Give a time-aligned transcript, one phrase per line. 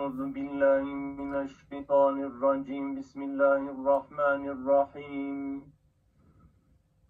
[0.00, 0.82] أعوذ بالله
[1.20, 2.94] من الشيطان الرجيم.
[2.94, 5.72] بسم الله الرحمن الرحيم.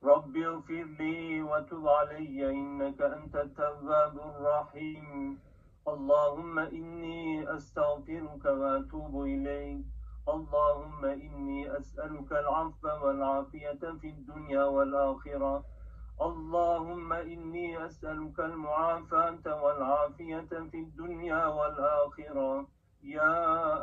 [0.04, 5.38] رب اغفر لي وتب علي إنك أنت التواب الرحيم.
[5.88, 9.84] اللهم إني أستغفرك وأتوب إليك.
[10.29, 15.64] اللهم إني أسألك العفو والعافية في الدنيا والآخرة.
[16.20, 22.79] اللهم إني أسألك المعافاة والعافية في الدنيا والآخرة.
[23.03, 23.37] يا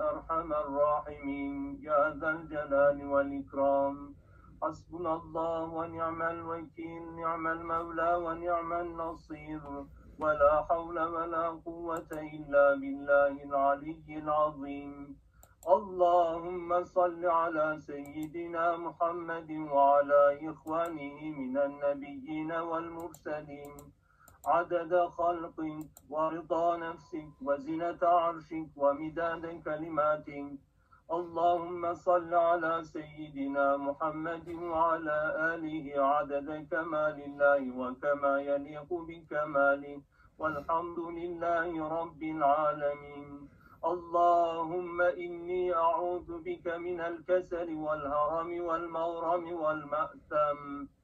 [0.09, 4.15] أرحم الراحمين يا ذا الجلال والإكرام.
[4.63, 9.61] حسبنا الله ونعم الوكيل نعم المولى ونعم النصير.
[10.19, 15.17] ولا حول ولا قوة إلا بالله العلي العظيم.
[15.67, 23.77] اللهم صل على سيدنا محمد وعلى إخوانه من النبيين والمرسلين.
[24.47, 30.49] عدد خلقك ورضا نفسك وزنة عرشك ومداد كلماتك.
[31.11, 35.19] اللهم صل على سيدنا محمد وعلى
[35.53, 40.01] آله عدد كمال الله وكما يليق بكماله.
[40.39, 43.49] والحمد لله رب العالمين.
[43.85, 50.96] اللهم إني أعوذ بك من الكسل والهرم والمورم والمأثم.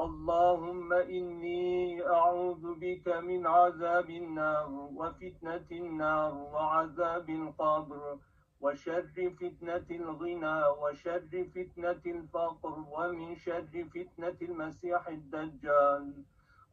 [0.00, 8.18] اللهم إني أعوذ بك من عذاب النار وفتنة النار وعذاب القبر
[8.60, 16.24] وشر فتنة الغنى وشر فتنة الفقر ومن شر فتنة المسيح الدجال.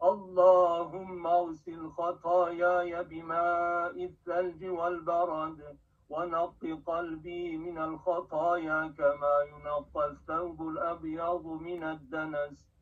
[0.04, 5.78] اللهم اغسل خطاياي بماء الثلج والبرد
[6.10, 12.77] ونق قلبي من الخطايا كما ينقى الثوب الأبيض من الدنس.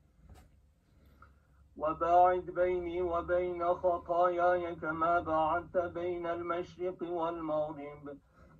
[1.78, 8.17] وباعد بيني وبين خطاياي كما باعدت بين المشرق والمغرب.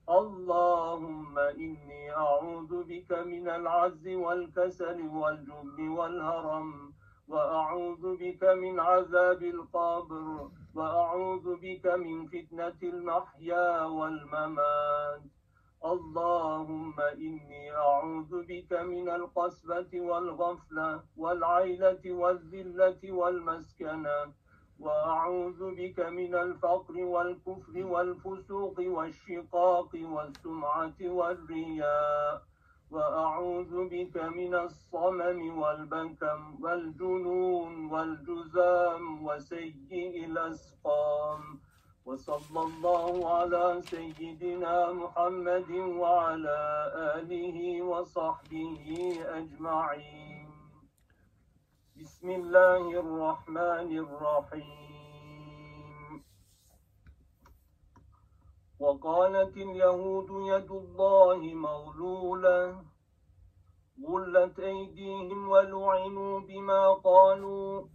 [0.09, 6.94] اللهم إني أعوذ بك من العز والكسل والجبن والهرم
[7.28, 15.34] وأعوذ بك من عذاب القبر وأعوذ بك من فتنة المحيا والممات.
[15.85, 24.18] اللهم إني أعوذ بك من القسوة والغفلة والعيلة والذلة والمسكنة
[24.79, 32.41] وأعوذ بك من الفقر والكفر والفسوق والشقاق والسمعة والرياء
[32.91, 41.41] وأعوذ بك من الصمم والبكم والجنون والجزام وسيء الأسقام.
[42.05, 46.59] وصلى الله على سيدنا محمد وعلى
[47.17, 50.49] آله وصحبه أجمعين.
[51.97, 56.23] بسم الله الرحمن الرحيم.
[58.79, 62.85] وقالت اليهود يد الله مغلولة
[64.07, 67.94] غلت أيديهم ولعنوا بما قالوا.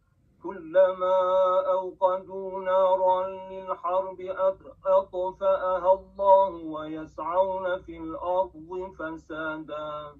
[0.42, 1.16] كلما
[1.72, 4.20] أوقدوا نارا للحرب
[4.86, 10.14] أطفأها الله ويسعون في الأرض فسادا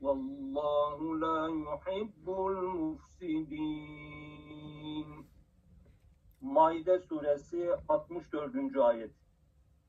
[0.00, 3.66] والله لا يحب المفسدين
[6.42, 8.76] Maide suresi 64.
[8.76, 9.10] ayet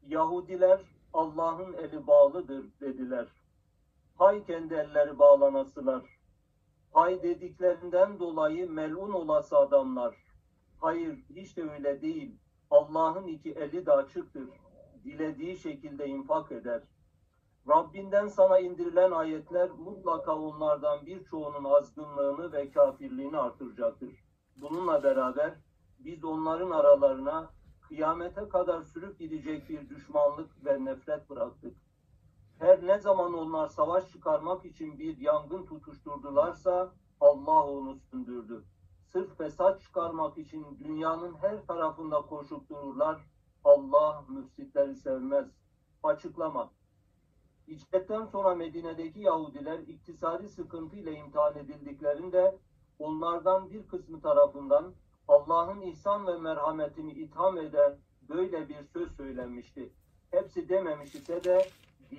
[0.07, 0.81] Yahudiler
[1.13, 3.27] Allah'ın eli bağlıdır dediler.
[4.17, 6.10] Hay kendi elleri bağlanasılar.
[6.92, 10.16] Hay dediklerinden dolayı melun olası adamlar.
[10.80, 12.36] Hayır hiç de öyle değil.
[12.70, 14.48] Allah'ın iki eli de açıktır.
[15.04, 16.82] Dilediği şekilde infak eder.
[17.68, 24.24] Rabbinden sana indirilen ayetler mutlaka onlardan birçoğunun azgınlığını ve kafirliğini artıracaktır.
[24.56, 25.54] Bununla beraber
[25.98, 27.50] biz onların aralarına
[27.88, 31.76] kıyamete kadar sürüp gidecek bir düşmanlık ve nefret bıraktık.
[32.58, 38.64] Her ne zaman onlar savaş çıkarmak için bir yangın tutuşturdularsa Allah onu söndürdü.
[39.12, 43.20] Sırf fesat çıkarmak için dünyanın her tarafında koşup dururlar.
[43.64, 45.46] Allah müfsitleri sevmez.
[46.02, 46.70] Açıklama.
[47.66, 52.58] İçetten sonra Medine'deki Yahudiler iktisadi sıkıntı ile imtihan edildiklerinde
[52.98, 54.94] onlardan bir kısmı tarafından
[55.28, 59.92] Allah'ın ihsan ve merhametini itham eden böyle bir söz söylenmişti.
[60.30, 61.66] Hepsi dememiş ise de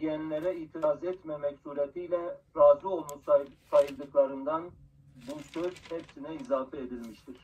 [0.02, 2.18] diyenlere itiraz etmemek suretiyle
[2.58, 4.64] razı olmuş say- sayıldıklarından
[5.28, 7.36] bu söz hepsine izafe edilmiştir.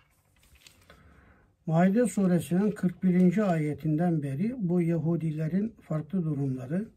[1.65, 3.51] Maide suresinin 41.
[3.51, 6.89] ayetinden beri bu Yahudilerin farklı durumları,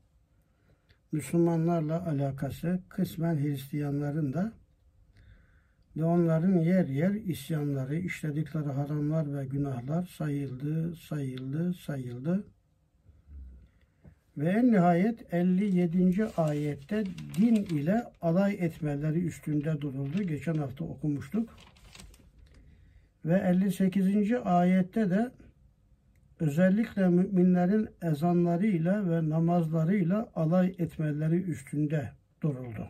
[1.13, 4.53] Müslümanlarla alakası, kısmen Hristiyanların da
[5.97, 12.45] ve onların yer yer isyanları, işledikleri haramlar ve günahlar sayıldı, sayıldı, sayıldı.
[14.37, 16.27] Ve en nihayet 57.
[16.37, 17.05] ayette
[17.39, 20.23] din ile alay etmeleri üstünde duruldu.
[20.23, 21.57] Geçen hafta okumuştuk.
[23.25, 24.33] Ve 58.
[24.45, 25.31] ayette de
[26.41, 32.13] özellikle müminlerin ezanlarıyla ve namazlarıyla alay etmeleri üstünde
[32.43, 32.89] duruldu.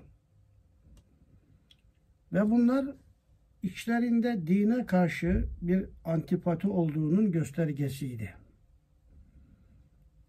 [2.33, 2.87] Ve bunlar
[3.63, 8.42] içlerinde dine karşı bir antipati olduğunun göstergesiydi.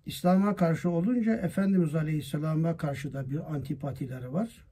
[0.06, 4.66] İslam'a karşı olunca Efendimiz Aleyhisselam'a karşı da bir antipatileri var.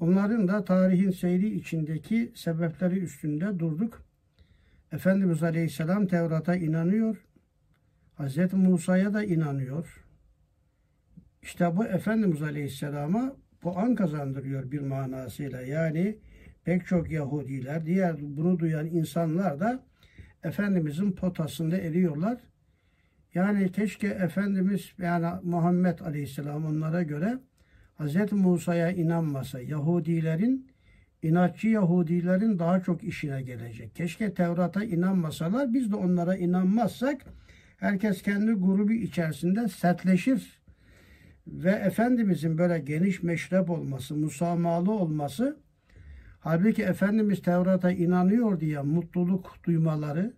[0.00, 4.02] Onların da tarihin seyri içindeki sebepleri üstünde durduk.
[4.92, 7.16] Efendimiz Aleyhisselam Tevrat'a inanıyor.
[8.18, 8.52] Hz.
[8.52, 10.04] Musa'ya da inanıyor.
[11.42, 15.60] İşte bu Efendimiz Aleyhisselam'a puan kazandırıyor bir manasıyla.
[15.60, 16.18] Yani
[16.64, 19.84] pek çok Yahudiler, diğer bunu duyan insanlar da
[20.44, 22.38] Efendimizin potasında eriyorlar.
[23.36, 27.38] Yani keşke Efendimiz yani Muhammed Aleyhisselam onlara göre
[27.98, 28.32] Hz.
[28.32, 30.70] Musa'ya inanmasa Yahudilerin
[31.22, 33.94] inatçı Yahudilerin daha çok işine gelecek.
[33.94, 37.24] Keşke Tevrat'a inanmasalar biz de onlara inanmazsak
[37.76, 40.62] herkes kendi grubu içerisinde sertleşir.
[41.46, 45.56] Ve Efendimizin böyle geniş meşrep olması, musamalı olması
[46.40, 50.34] halbuki Efendimiz Tevrat'a inanıyor diye mutluluk duymaları,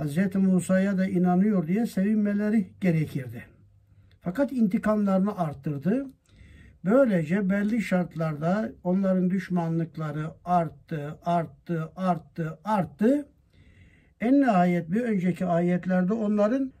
[0.00, 0.34] Hz.
[0.34, 3.44] Musa'ya da inanıyor diye sevinmeleri gerekirdi.
[4.20, 6.06] Fakat intikamlarını arttırdı.
[6.84, 13.28] Böylece belli şartlarda onların düşmanlıkları arttı, arttı, arttı, arttı.
[14.20, 16.72] En nihayet bir önceki ayetlerde onların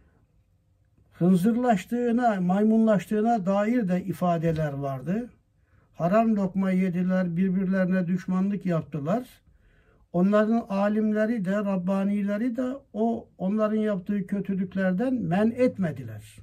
[1.12, 5.30] hınzırlaştığına, maymunlaştığına dair de ifadeler vardı.
[5.94, 9.28] Haram lokma yediler, birbirlerine düşmanlık yaptılar.
[10.12, 16.36] Onların alimleri de, Rabbanileri de o onların yaptığı kötülüklerden men etmediler.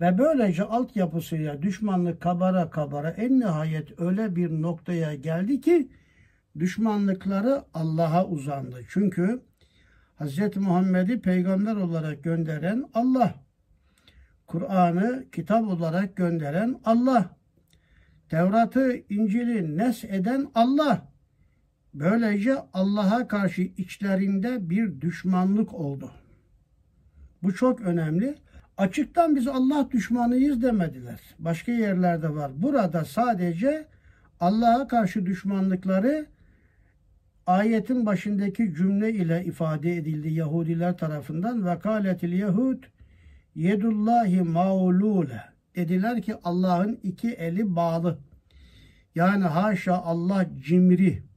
[0.00, 5.88] Ve böylece altyapısıyla düşmanlık kabara kabara en nihayet öyle bir noktaya geldi ki
[6.58, 8.80] düşmanlıkları Allah'a uzandı.
[8.88, 9.40] Çünkü
[10.20, 10.56] Hz.
[10.56, 13.34] Muhammed'i peygamber olarak gönderen Allah.
[14.46, 17.36] Kur'an'ı kitap olarak gönderen Allah.
[18.28, 21.09] Tevrat'ı, İncil'i nes eden Allah.
[21.94, 26.10] Böylece Allah'a karşı içlerinde bir düşmanlık oldu.
[27.42, 28.38] Bu çok önemli.
[28.76, 31.20] Açıktan biz Allah düşmanıyız demediler.
[31.38, 32.52] Başka yerlerde var.
[32.56, 33.86] Burada sadece
[34.40, 36.26] Allah'a karşı düşmanlıkları
[37.46, 41.66] ayetin başındaki cümle ile ifade edildi Yahudiler tarafından.
[41.66, 42.84] Ve kâletil yehud
[43.54, 45.42] yedullahi maulule.
[45.76, 48.18] Dediler ki Allah'ın iki eli bağlı.
[49.14, 51.29] Yani haşa Allah cimri.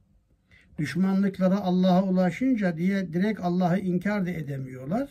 [0.78, 5.10] Düşmanlıkları Allah'a ulaşınca diye direkt Allah'ı inkar da edemiyorlar.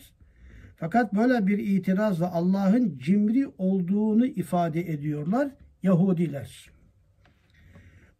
[0.76, 5.48] Fakat böyle bir itirazla Allah'ın cimri olduğunu ifade ediyorlar
[5.82, 6.70] Yahudiler.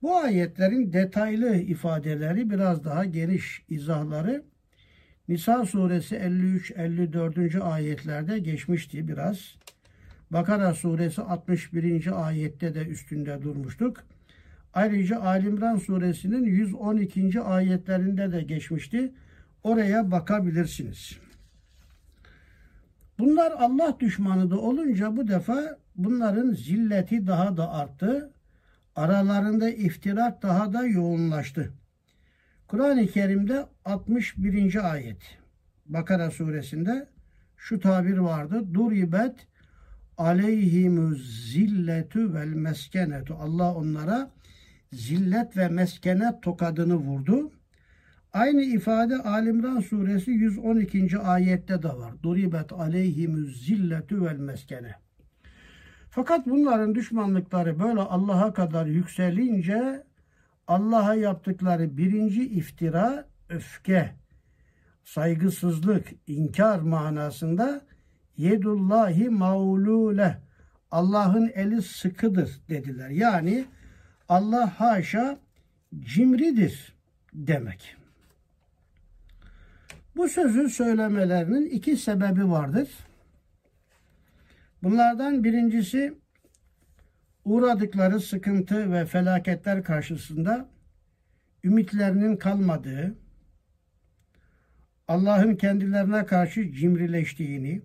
[0.02, 4.44] Bu ayetlerin detaylı ifadeleri biraz daha geniş izahları
[5.28, 7.60] Nisa suresi 53-54.
[7.60, 9.56] ayetlerde geçmişti biraz.
[10.30, 12.26] Bakara suresi 61.
[12.26, 14.04] ayette de üstünde durmuştuk.
[14.74, 17.40] Ayrıca Alimran suresinin 112.
[17.40, 19.12] ayetlerinde de geçmişti.
[19.62, 21.18] Oraya bakabilirsiniz.
[23.18, 28.32] Bunlar Allah düşmanı da olunca bu defa bunların zilleti daha da arttı.
[28.96, 31.72] Aralarında iftirak daha da yoğunlaştı.
[32.68, 34.92] Kur'an-ı Kerim'de 61.
[34.92, 35.38] ayet
[35.86, 37.08] Bakara suresinde
[37.56, 38.74] şu tabir vardı.
[38.74, 39.46] Duribet
[40.18, 43.34] aleyhimüz zilletu vel meskenetu.
[43.34, 44.30] Allah onlara
[44.94, 47.52] zillet ve meskenet tokadını vurdu.
[48.32, 51.18] Aynı ifade Alimran suresi 112.
[51.18, 52.12] ayette de var.
[52.22, 54.94] Duribet aleyhimüz zilletu vel meskene.
[56.10, 60.04] Fakat bunların düşmanlıkları böyle Allah'a kadar yükselince
[60.66, 64.14] Allah'a yaptıkları birinci iftira öfke,
[65.04, 67.80] saygısızlık, inkar manasında
[68.36, 70.40] yedullahi maulule
[70.90, 73.08] Allah'ın eli sıkıdır dediler.
[73.08, 73.64] Yani
[74.28, 75.38] Allah haşa
[76.00, 76.94] cimridir
[77.32, 77.96] demek.
[80.16, 82.88] Bu sözü söylemelerinin iki sebebi vardır.
[84.82, 86.18] Bunlardan birincisi
[87.44, 90.68] uğradıkları sıkıntı ve felaketler karşısında
[91.64, 93.14] ümitlerinin kalmadığı,
[95.08, 97.82] Allah'ın kendilerine karşı cimrileştiğini,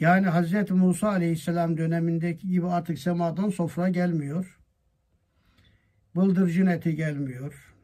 [0.00, 0.70] yani Hz.
[0.70, 4.60] Musa aleyhisselam dönemindeki gibi artık semadan sofra gelmiyor.
[6.16, 7.74] Bıldırcın eti gelmiyor.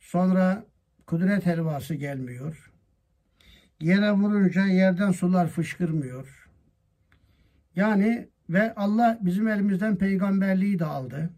[0.00, 0.64] Sonra
[1.06, 2.72] kudret helvası gelmiyor.
[3.80, 6.48] Yere vurunca yerden sular fışkırmıyor.
[7.76, 11.30] Yani ve Allah bizim elimizden peygamberliği de aldı.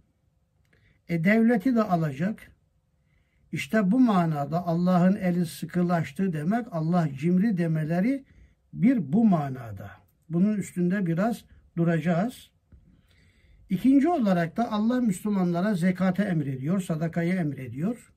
[1.08, 2.52] E devleti de alacak.
[3.52, 8.24] İşte bu manada Allah'ın eli sıkılaştı demek, Allah cimri demeleri
[8.72, 9.90] bir bu manada.
[10.28, 11.44] Bunun üstünde biraz
[11.76, 12.50] duracağız.
[13.72, 18.12] İkinci olarak da Allah Müslümanlara zekate emrediyor, sadakayı emrediyor.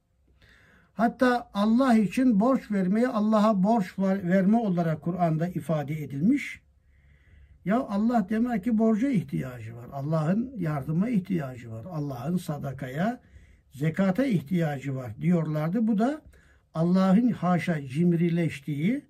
[0.94, 6.62] Hatta Allah için borç vermeyi Allah'a borç verme olarak Kur'an'da ifade edilmiş.
[7.66, 9.88] Ya Allah demek ki borca ihtiyacı var.
[9.92, 11.86] Allah'ın yardıma ihtiyacı var.
[11.92, 13.22] Allah'ın sadakaya,
[13.72, 15.88] zekata ihtiyacı var diyorlardı.
[15.88, 16.22] Bu da
[16.74, 19.06] Allah'ın haşa cimrileştiği,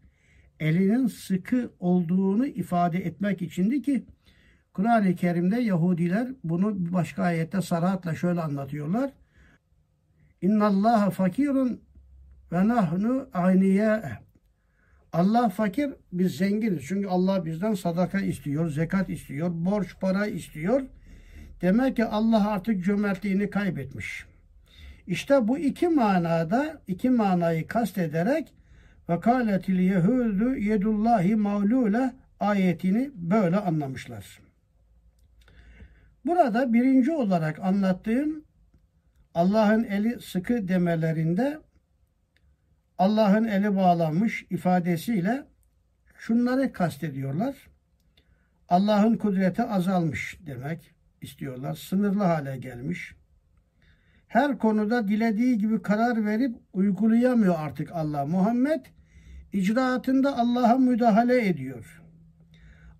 [0.59, 4.05] elinin sıkı olduğunu ifade etmek içindi ki
[4.75, 9.11] Kur'an-ı Kerim'de Yahudiler bunu başka ayette sarahatla şöyle anlatıyorlar.
[10.41, 11.81] İnna Allah fakirun
[12.51, 14.19] ve nahnu ayniyâe.
[15.13, 16.83] Allah fakir, biz zenginiz.
[16.87, 20.81] Çünkü Allah bizden sadaka istiyor, zekat istiyor, borç para istiyor.
[21.61, 24.25] Demek ki Allah artık cömertliğini kaybetmiş.
[25.07, 28.53] İşte bu iki manada, iki manayı kastederek
[29.09, 34.44] ve kâletil yehudu yedullahi mağlule ayetini böyle anlamışlar.
[36.25, 38.45] Burada birinci olarak anlattığım
[39.33, 41.59] Allah'ın eli sıkı demelerinde
[42.97, 45.45] Allah'ın eli bağlanmış ifadesiyle
[46.17, 47.55] şunları kastediyorlar.
[48.69, 51.75] Allah'ın kudreti azalmış demek istiyorlar.
[51.75, 53.15] Sınırlı hale gelmiş.
[54.27, 58.25] Her konuda dilediği gibi karar verip uygulayamıyor artık Allah.
[58.25, 58.85] Muhammed
[59.53, 62.04] icraatında Allah'a müdahale ediyor.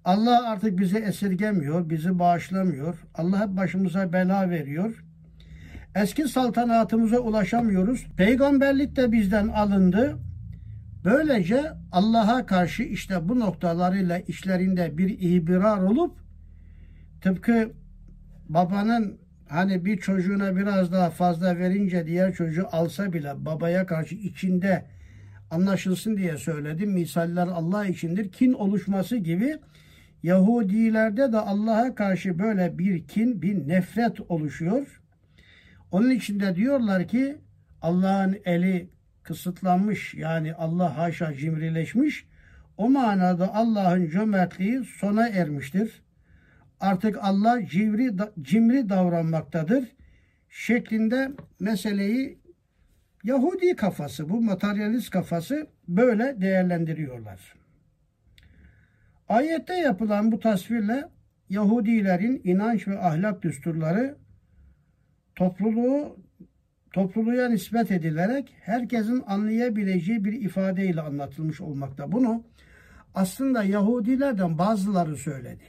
[0.06, 3.06] Allah artık bizi esirgemiyor, bizi bağışlamıyor.
[3.16, 5.04] Allah hep başımıza bela veriyor.
[5.96, 8.06] Eski saltanatımıza ulaşamıyoruz.
[8.18, 10.18] Peygamberlik de bizden alındı.
[11.06, 16.18] Böylece Allah'a karşı işte bu noktalarıyla işlerinde bir ibrar olup
[17.22, 17.72] tıpkı
[18.50, 19.18] babanın
[19.50, 24.86] hani bir çocuğuna biraz daha fazla verince diğer çocuğu alsa bile babaya karşı içinde
[25.52, 26.92] anlaşılsın diye söyledim.
[26.92, 28.32] Misaller Allah içindir.
[28.32, 29.58] Kin oluşması gibi
[30.26, 35.02] Yahudilerde de Allah'a karşı böyle bir kin, bir nefret oluşuyor.
[35.92, 37.38] Onun için de diyorlar ki
[37.82, 38.90] Allah'ın eli
[39.24, 42.28] kısıtlanmış yani Allah haşa cimrileşmiş.
[42.78, 46.04] O manada Allah'ın cömertliği sona ermiştir.
[46.80, 49.86] Artık Allah cimri, cimri davranmaktadır
[50.50, 52.40] şeklinde meseleyi
[53.24, 57.65] Yahudi kafası, bu materyalist kafası böyle değerlendiriyorlar.
[59.30, 61.10] Ayette yapılan bu tasvirle
[61.50, 64.18] Yahudilerin inanç ve ahlak düsturları
[65.36, 66.18] topluluğu
[66.94, 72.12] topluluğa nispet edilerek herkesin anlayabileceği bir ifadeyle anlatılmış olmakta.
[72.12, 72.44] Bunu
[73.16, 75.64] aslında Yahudilerden bazıları söyledi.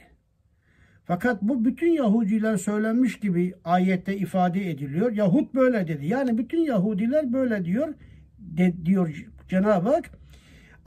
[1.05, 5.11] Fakat bu bütün Yahudiler söylenmiş gibi ayette ifade ediliyor.
[5.11, 6.05] Yahut böyle dedi.
[6.05, 7.93] Yani bütün Yahudiler böyle diyor
[8.39, 10.11] de, diyor Cenab-ı Hak.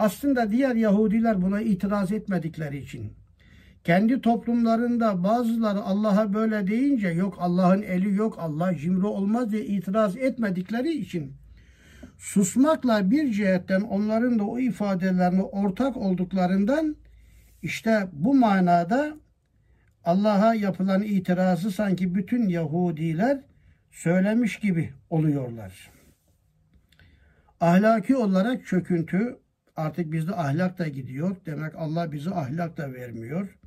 [0.00, 3.12] Aslında diğer Yahudiler buna itiraz etmedikleri için
[3.84, 10.16] kendi toplumlarında bazıları Allah'a böyle deyince yok Allah'ın eli yok Allah cimri olmaz diye itiraz
[10.16, 11.34] etmedikleri için
[12.18, 16.96] susmakla bir cihetten onların da o ifadelerine ortak olduklarından
[17.62, 19.16] işte bu manada
[20.04, 23.40] Allah'a yapılan itirazı sanki bütün Yahudiler
[23.90, 25.90] söylemiş gibi oluyorlar.
[27.60, 29.39] Ahlaki olarak çöküntü
[29.80, 31.36] artık bizde ahlak da gidiyor.
[31.46, 33.58] Demek Allah bize ahlak da vermiyor.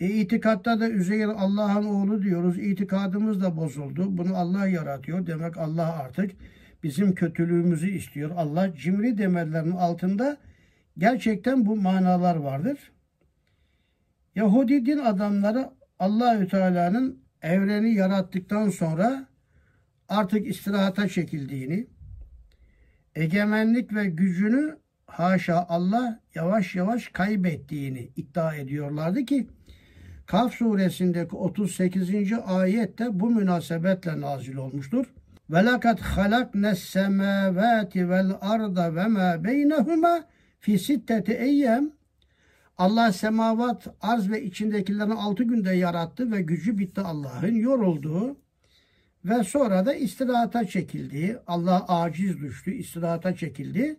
[0.00, 2.58] E, itikatta da Üzeyir Allah'ın oğlu diyoruz.
[2.58, 4.18] İtikadımız da bozuldu.
[4.18, 5.26] Bunu Allah yaratıyor.
[5.26, 6.30] Demek Allah artık
[6.82, 8.30] bizim kötülüğümüzü istiyor.
[8.36, 10.36] Allah cimri demelerinin altında
[10.98, 12.78] gerçekten bu manalar vardır.
[14.34, 19.26] Yahudi din adamları Allahü Teala'nın evreni yarattıktan sonra
[20.08, 21.86] artık istirahata çekildiğini,
[23.14, 24.78] egemenlik ve gücünü
[25.18, 29.46] haşa Allah yavaş yavaş kaybettiğini iddia ediyorlardı ki
[30.26, 32.32] Kaf suresindeki 38.
[32.46, 35.06] ayette bu münasebetle nazil olmuştur.
[35.50, 40.24] Ve lekad halaknes semavati vel arda ve ma beynehuma
[40.60, 41.90] fi sitteti eyyem
[42.78, 47.54] Allah semavat, arz ve içindekilerini altı günde yarattı ve gücü bitti Allah'ın.
[47.54, 48.36] Yorulduğu
[49.24, 51.38] ve sonra da istirahata çekildi.
[51.46, 53.96] Allah aciz düştü, istirahata çekildi.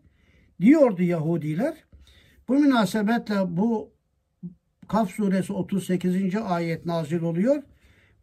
[0.61, 1.85] Diyordu Yahudiler.
[2.47, 3.93] Bu münasebetle bu
[4.87, 6.35] Kaf suresi 38.
[6.35, 7.63] ayet nazil oluyor.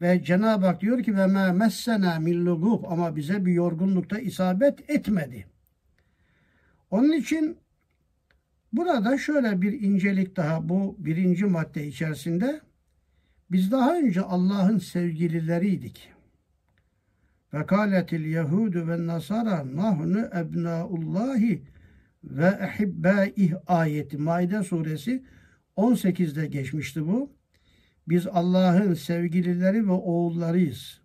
[0.01, 4.91] Ve Cenab-ı Hak diyor ki ve me messena min lugub ama bize bir yorgunlukta isabet
[4.91, 5.47] etmedi.
[6.91, 7.59] Onun için
[8.73, 12.61] burada şöyle bir incelik daha bu birinci madde içerisinde
[13.51, 16.11] biz daha önce Allah'ın sevgilileriydik.
[17.55, 21.63] Ve kâletil yehudu ve nasara nahnu ebnaullahi
[22.31, 25.25] ve ehibbâih ayeti Maide suresi
[25.77, 27.31] 18'de geçmişti bu.
[28.09, 31.01] Biz Allah'ın sevgilileri ve oğullarıyız.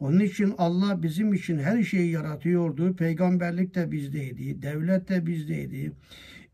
[0.00, 2.96] Onun için Allah bizim için her şeyi yaratıyordu.
[2.96, 5.92] Peygamberlik de bizdeydi, devlet de bizdeydi.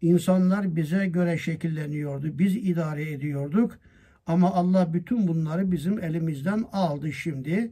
[0.00, 2.38] İnsanlar bize göre şekilleniyordu.
[2.38, 3.79] Biz idare ediyorduk.
[4.26, 7.71] Ama Allah bütün bunları bizim elimizden aldı şimdi.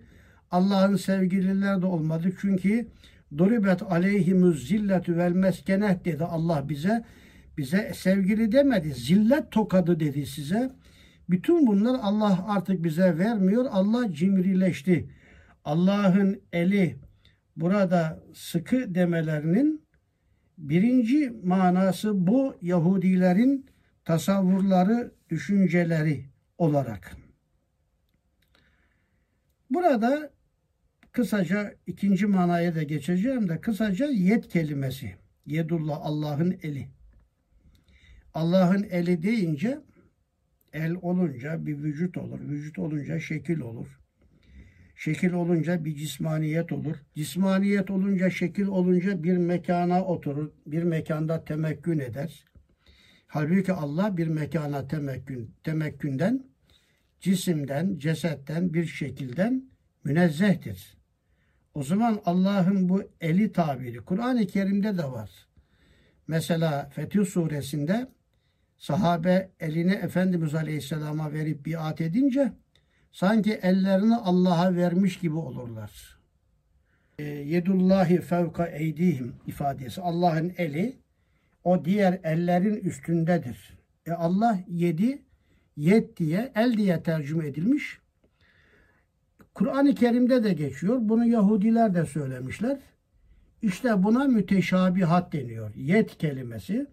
[0.51, 2.33] Allah'ın sevgilileri de olmadı.
[2.41, 2.87] Çünkü
[3.39, 7.05] duribet aleyhimüz zilletü vel meskenet dedi Allah bize.
[7.59, 8.95] Bize sevgili demedi.
[8.95, 10.71] Zillet tokadı dedi size.
[11.31, 13.67] Bütün bunlar Allah artık bize vermiyor.
[13.71, 15.11] Allah cimrileşti.
[15.65, 16.99] Allah'ın eli
[17.57, 19.83] burada sıkı demelerinin
[20.59, 23.67] birinci manası bu Yahudilerin
[24.05, 26.25] tasavvurları, düşünceleri
[26.59, 27.17] olarak.
[29.71, 30.31] Burada
[31.13, 35.15] kısaca ikinci manaya da geçeceğim de kısaca yet kelimesi.
[35.47, 36.89] Yedullah Allah'ın eli.
[38.35, 39.79] Allah'ın eli deyince
[40.73, 42.41] el olunca bir vücut olur.
[42.41, 43.99] Vücut olunca şekil olur.
[44.97, 46.97] Şekil olunca bir cismaniyet olur.
[47.15, 50.51] Cismaniyet olunca, şekil olunca bir mekana oturur.
[50.67, 52.45] Bir mekanda temekkün eder.
[53.27, 56.47] Halbuki Allah bir mekana temekkün, temekkünden,
[57.21, 59.65] cisimden, cesetten, bir şekilden
[60.05, 61.02] münezzehtir.
[61.75, 65.31] O zaman Allah'ın bu eli tabiri Kur'an-ı Kerim'de de var.
[66.27, 68.09] Mesela Fetih suresinde
[68.79, 72.53] sahabe elini Efendimiz Aleyhisselam'a verip biat edince
[73.13, 76.19] sanki ellerini Allah'a vermiş gibi olurlar.
[77.19, 80.01] E, Yedullahi fevka eydihim ifadesi.
[80.01, 80.97] Allah'ın eli
[81.65, 83.79] o diğer ellerin üstündedir.
[84.07, 85.23] E Allah yedi,
[85.77, 88.02] yet diye, el diye tercüme edilmiş.
[89.55, 90.99] Kur'an-ı Kerim'de de geçiyor.
[91.01, 92.79] Bunu Yahudiler de söylemişler.
[93.63, 95.75] İşte buna müteşabihat deniyor.
[95.75, 96.87] Yet kelimesi.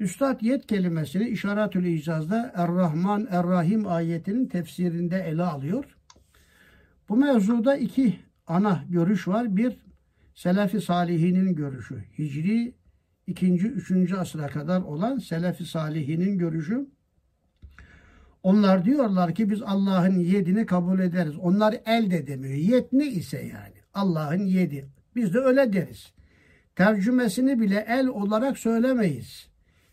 [0.00, 5.96] Üstad yet kelimesini İşaretül İcaz'da Er-Rahman Er-Rahim ayetinin tefsirinde ele alıyor.
[7.08, 9.56] Bu mevzuda iki ana görüş var.
[9.56, 9.78] Bir,
[10.34, 12.04] Selefi Salihinin görüşü.
[12.18, 12.74] Hicri
[13.26, 13.52] 2.
[13.54, 14.12] 3.
[14.12, 16.86] asra kadar olan Selefi Salihinin görüşü.
[18.44, 21.36] Onlar diyorlar ki biz Allah'ın yedini kabul ederiz.
[21.40, 22.54] Onlar el de demiyor.
[22.54, 23.74] Yet ne ise yani.
[23.94, 24.88] Allah'ın yedi.
[25.16, 26.12] Biz de öyle deriz.
[26.76, 29.48] Tercümesini bile el olarak söylemeyiz.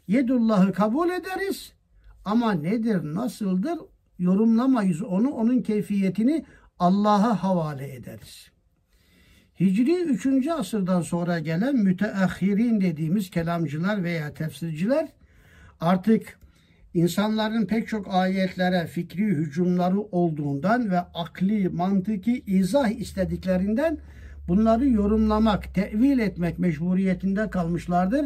[0.08, 1.74] Yedullah'ı kabul ederiz.
[2.26, 3.80] Ama nedir, nasıldır
[4.20, 5.30] yorumlamayız onu.
[5.30, 6.46] Onun keyfiyetini
[6.80, 8.52] Allah'a havale ederiz.
[9.60, 10.48] Hicri 3.
[10.48, 15.08] asırdan sonra gelen müteahhirin dediğimiz kelamcılar veya tefsirciler
[15.80, 16.41] artık
[16.94, 23.98] insanların pek çok ayetlere fikri hücumları olduğundan ve akli, mantıki izah istediklerinden
[24.48, 28.26] bunları yorumlamak, tevil etmek mecburiyetinde kalmışlardır.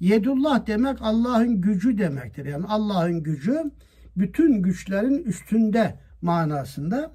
[0.00, 2.46] Yedullah demek Allah'ın gücü demektir.
[2.46, 3.70] Yani Allah'ın gücü
[4.16, 7.12] bütün güçlerin üstünde manasında.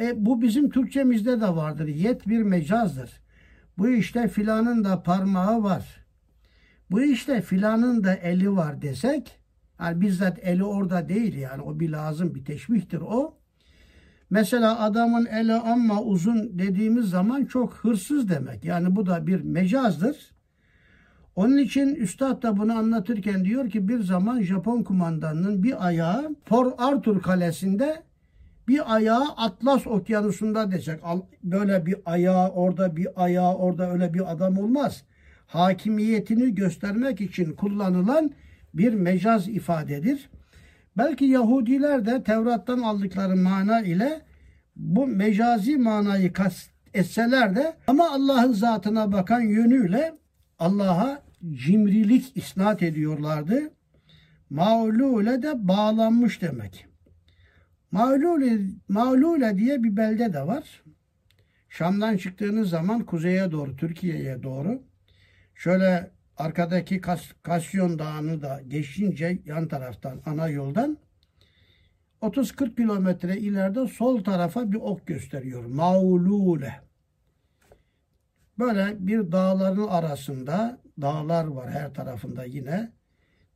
[0.00, 1.88] E, bu bizim Türkçemizde de vardır.
[1.88, 3.20] Yet bir mecazdır.
[3.78, 6.04] Bu işte filanın da parmağı var.
[6.90, 9.37] Bu işte filanın da eli var desek,
[9.80, 13.34] yani bizzat eli orada değil yani o bir lazım bir teşbihtir o.
[14.30, 18.64] Mesela adamın eli ama uzun dediğimiz zaman çok hırsız demek.
[18.64, 20.16] Yani bu da bir mecazdır.
[21.36, 26.74] Onun için üstad da bunu anlatırken diyor ki bir zaman Japon kumandanının bir ayağı Port
[26.78, 28.02] Arthur kalesinde
[28.68, 31.00] bir ayağı Atlas okyanusunda desek
[31.44, 35.04] böyle bir ayağı orada bir ayağı orada öyle bir adam olmaz.
[35.46, 38.30] Hakimiyetini göstermek için kullanılan
[38.74, 40.30] bir mecaz ifadedir.
[40.96, 44.20] Belki Yahudiler de Tevrat'tan aldıkları mana ile
[44.76, 50.14] bu mecazi manayı kast etseler de ama Allah'ın zatına bakan yönüyle
[50.58, 53.70] Allah'a cimrilik isnat ediyorlardı.
[54.50, 56.86] Maulule de bağlanmış demek.
[57.90, 60.82] Maulule, Maulule diye bir belde de var.
[61.68, 64.82] Şam'dan çıktığınız zaman kuzeye doğru, Türkiye'ye doğru
[65.54, 70.98] şöyle arkadaki Kas Kasyon Dağı'nı da geçince yan taraftan ana yoldan
[72.22, 75.64] 30-40 kilometre ileride sol tarafa bir ok gösteriyor.
[75.64, 76.80] Maulule.
[78.58, 82.92] Böyle bir dağların arasında dağlar var her tarafında yine.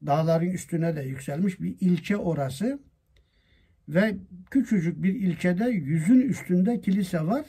[0.06, 2.78] Dağların üstüne de yükselmiş bir ilçe orası.
[3.88, 4.16] Ve
[4.50, 7.44] küçücük bir ilçede yüzün üstünde kilise var.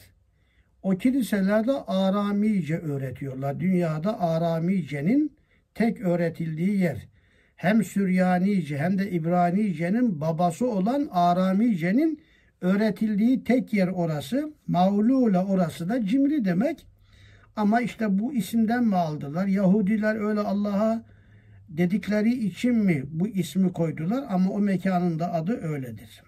[0.83, 3.59] O kiliselerde Aramice öğretiyorlar.
[3.59, 5.37] Dünyada Aramice'nin
[5.75, 7.07] tek öğretildiği yer.
[7.55, 12.21] Hem Süryanice hem de İbranice'nin babası olan Aramice'nin
[12.61, 14.53] öğretildiği tek yer orası.
[14.67, 16.85] Maulula orası da cimri demek.
[17.55, 19.47] Ama işte bu isimden mi aldılar?
[19.47, 21.03] Yahudiler öyle Allah'a
[21.69, 24.23] dedikleri için mi bu ismi koydular?
[24.29, 26.23] Ama o mekanın da adı öyledir.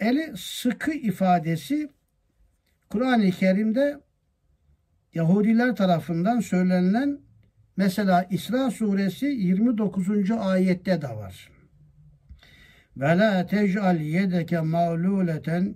[0.00, 1.95] Eli sıkı ifadesi
[2.90, 4.00] Kur'an-ı Kerim'de
[5.14, 7.20] Yahudiler tarafından söylenilen
[7.76, 10.30] mesela İsra suresi 29.
[10.30, 11.50] ayette de var.
[12.96, 15.74] Ve la tec'al yedeke mağluleten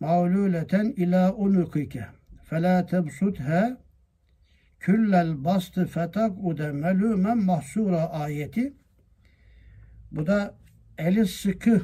[0.00, 2.06] mağluleten ila unukike
[2.44, 3.78] fe la tebsutha
[4.80, 8.74] küllel bastı fetakude melûmen mahsura ayeti.
[10.12, 10.54] Bu da
[10.98, 11.80] eli sıkı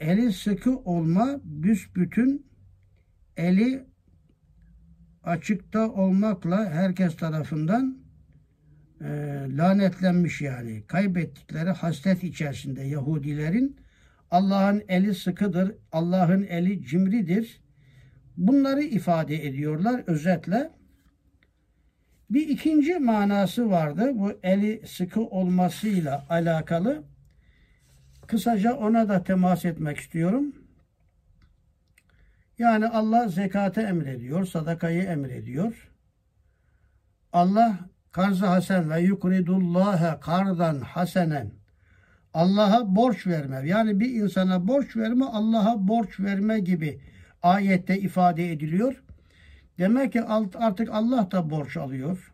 [0.00, 2.46] eli sıkı olma büsbütün
[3.36, 3.84] eli
[5.24, 7.98] açıkta olmakla herkes tarafından
[9.00, 9.06] e,
[9.48, 10.82] lanetlenmiş yani.
[10.86, 13.76] Kaybettikleri hasret içerisinde Yahudilerin
[14.30, 17.60] Allah'ın eli sıkıdır, Allah'ın eli cimridir.
[18.36, 20.70] Bunları ifade ediyorlar özetle.
[22.30, 24.10] Bir ikinci manası vardı.
[24.14, 27.02] Bu eli sıkı olmasıyla alakalı.
[28.30, 30.54] Kısaca ona da temas etmek istiyorum.
[32.58, 35.90] Yani Allah zekatı emrediyor, sadakayı emrediyor.
[37.32, 37.78] Allah
[38.12, 41.50] karzı hasen ve yukridullaha kardan hasenen
[42.34, 43.68] Allah'a borç verme.
[43.68, 47.00] Yani bir insana borç verme, Allah'a borç verme gibi
[47.42, 49.02] ayette ifade ediliyor.
[49.78, 50.22] Demek ki
[50.54, 52.32] artık Allah da borç alıyor.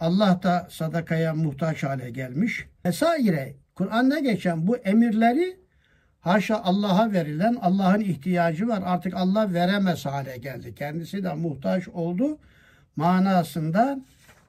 [0.00, 2.66] Allah da sadakaya muhtaç hale gelmiş.
[2.84, 5.56] Vesaire Kur'an'da geçen bu emirleri
[6.20, 8.82] haşa Allah'a verilen Allah'ın ihtiyacı var.
[8.86, 10.74] Artık Allah veremez hale geldi.
[10.74, 12.38] Kendisi de muhtaç oldu
[12.96, 14.00] manasında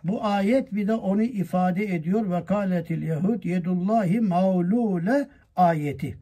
[0.04, 2.32] bu ayet bir de onu ifade ediyor.
[2.32, 6.18] Ve kâletil yehud yedullahi mağlule ayeti.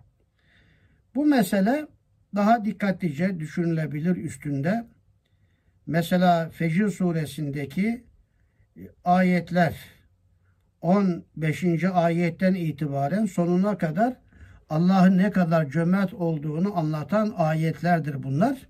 [1.16, 1.88] Bu mesele
[2.36, 4.86] daha dikkatlice düşünülebilir üstünde.
[5.88, 8.04] Mesela Fecr suresindeki
[9.06, 9.76] ayetler
[10.83, 11.85] 15.
[11.85, 14.17] ayetten itibaren sonuna kadar
[14.71, 18.69] Allah'ın ne kadar cömert olduğunu anlatan ayetlerdir bunlar.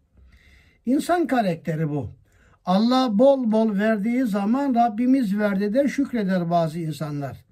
[0.86, 2.10] İnsan karakteri bu.
[2.64, 7.44] Allah bol bol verdiği zaman Rabbimiz verdi de şükreder bazı insanlar.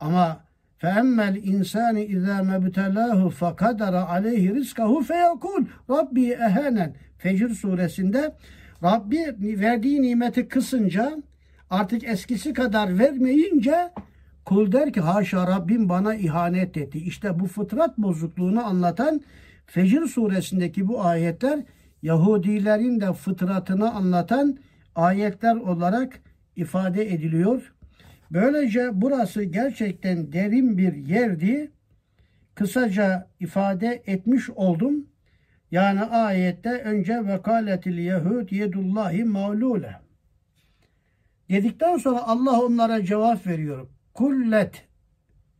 [0.00, 0.44] Ama
[0.82, 8.34] فَاَمَّا الْاِنْسَانِ اِذَا مَبْتَلَاهُ فَقَدَرَ عَلَيْهِ رِزْقَهُ فَيَقُولُ Rabbi ehenen Fecr suresinde
[8.82, 11.12] Rabbi verdiği nimeti kısınca
[11.75, 13.91] artık eskisi kadar vermeyince
[14.45, 16.97] kul der ki haşa Rabbim bana ihanet etti.
[16.97, 19.21] İşte bu fıtrat bozukluğunu anlatan
[19.65, 21.59] Fecr suresindeki bu ayetler
[22.01, 24.57] Yahudilerin de fıtratını anlatan
[24.95, 26.19] ayetler olarak
[26.55, 27.73] ifade ediliyor.
[28.31, 31.71] Böylece burası gerçekten derin bir yerdi.
[32.55, 35.05] Kısaca ifade etmiş oldum.
[35.71, 40.04] Yani ayette önce vekaletil yehud yedullahi mağlule.
[41.49, 43.87] Dedikten sonra Allah onlara cevap veriyor.
[44.13, 44.85] Kullet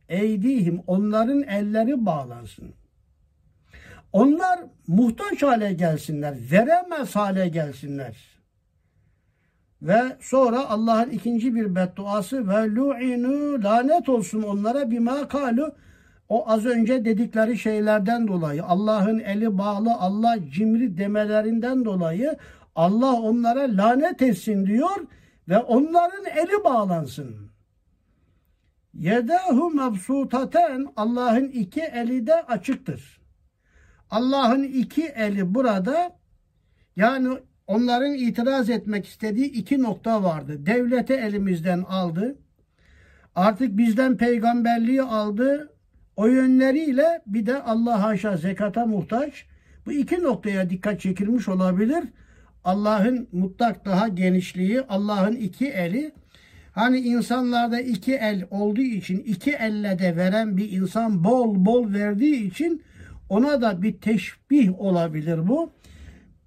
[0.08, 2.74] eydihim onların elleri bağlansın.
[4.12, 8.16] Onlar muhtaç hale gelsinler, veremez hale gelsinler.
[9.82, 15.74] Ve sonra Allah'ın ikinci bir bedduası ve lu'inu lanet olsun onlara bima kalu
[16.28, 22.36] o az önce dedikleri şeylerden dolayı Allah'ın eli bağlı Allah cimri demelerinden dolayı
[22.74, 24.96] Allah onlara lanet etsin diyor
[25.48, 27.50] ve onların eli bağlansın.
[28.94, 33.20] Yedahu mebsutaten Allah'ın iki eli de açıktır.
[34.10, 36.16] Allah'ın iki eli burada
[36.96, 40.66] yani onların itiraz etmek istediği iki nokta vardı.
[40.66, 42.38] Devleti elimizden aldı.
[43.34, 45.72] Artık bizden peygamberliği aldı.
[46.16, 49.46] O yönleriyle bir de Allah haşa zekata muhtaç.
[49.86, 52.04] Bu iki noktaya dikkat çekilmiş olabilir.
[52.66, 56.12] Allah'ın mutlak daha genişliği, Allah'ın iki eli.
[56.72, 62.46] Hani insanlarda iki el olduğu için iki elle de veren bir insan bol bol verdiği
[62.46, 62.82] için
[63.28, 65.72] ona da bir teşbih olabilir bu.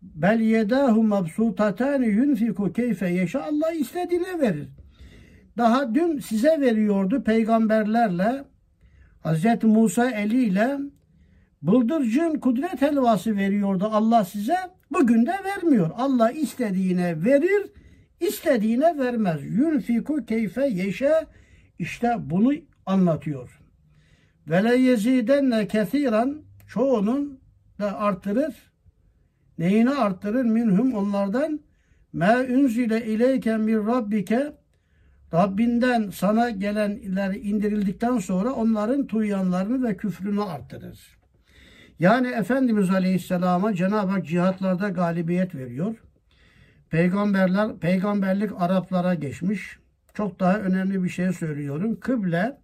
[0.01, 3.43] Bel yedahu mabsutatani yunfiku keyfe yeşa.
[3.43, 4.67] Allah istediğine verir.
[5.57, 8.43] Daha dün size veriyordu peygamberlerle
[9.23, 9.63] Hz.
[9.63, 10.77] Musa eliyle
[11.61, 14.78] bıldırcın kudret helvası veriyordu Allah size.
[14.91, 15.91] Bugün de vermiyor.
[15.95, 17.71] Allah istediğine verir,
[18.19, 19.41] istediğine vermez.
[19.43, 21.25] Yunfiku keyfe yeşe
[21.79, 22.53] işte bunu
[22.85, 23.59] anlatıyor.
[24.47, 27.39] Ve le yezidenne kethiran çoğunun
[27.79, 28.55] da artırır.
[29.57, 30.45] Neyini arttırır?
[30.45, 31.59] Minhum onlardan
[32.13, 34.53] ma unzile ileyke min rabbike
[35.33, 41.18] Rabbinden sana gelenler indirildikten sonra onların tuyanlarını ve küfrünü arttırır.
[41.99, 45.95] Yani Efendimiz Aleyhisselam'a Cenab-ı Hak cihatlarda galibiyet veriyor.
[46.89, 49.79] Peygamberler, peygamberlik Araplara geçmiş.
[50.13, 51.99] Çok daha önemli bir şey söylüyorum.
[51.99, 52.57] Kıble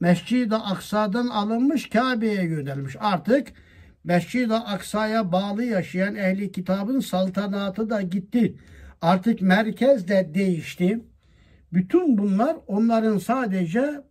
[0.00, 2.96] Mescid-i Aksa'dan alınmış Kabe'ye yönelmiş.
[3.00, 3.48] Artık
[4.04, 8.56] Mescid-i Aksa'ya bağlı yaşayan ehli kitabın saltanatı da gitti.
[9.02, 11.00] Artık merkez de değişti.
[11.72, 14.02] Bütün bunlar onların sadece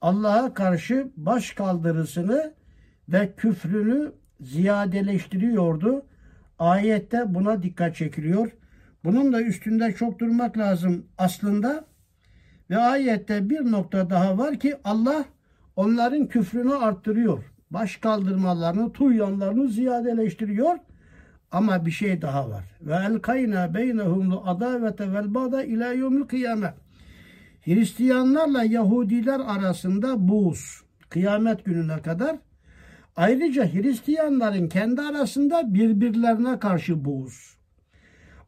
[0.00, 2.54] Allah'a karşı baş kaldırısını
[3.08, 6.02] ve küfrünü ziyadeleştiriyordu.
[6.58, 8.50] Ayette buna dikkat çekiliyor.
[9.04, 11.84] Bunun da üstünde çok durmak lazım aslında.
[12.70, 15.24] Ve ayette bir nokta daha var ki Allah
[15.76, 17.52] onların küfrünü arttırıyor.
[17.70, 20.78] Baş kaldırmalarını, tuyanlarını ziyadeleştiriyor.
[21.50, 22.64] Ama bir şey daha var.
[22.80, 26.74] Ve el kayna beynehum adavete vel bada ila yevmil kıyamet.
[27.64, 30.82] Hristiyanlarla Yahudiler arasında buğz.
[31.08, 32.36] Kıyamet gününe kadar.
[33.16, 37.56] Ayrıca Hristiyanların kendi arasında birbirlerine karşı buğz.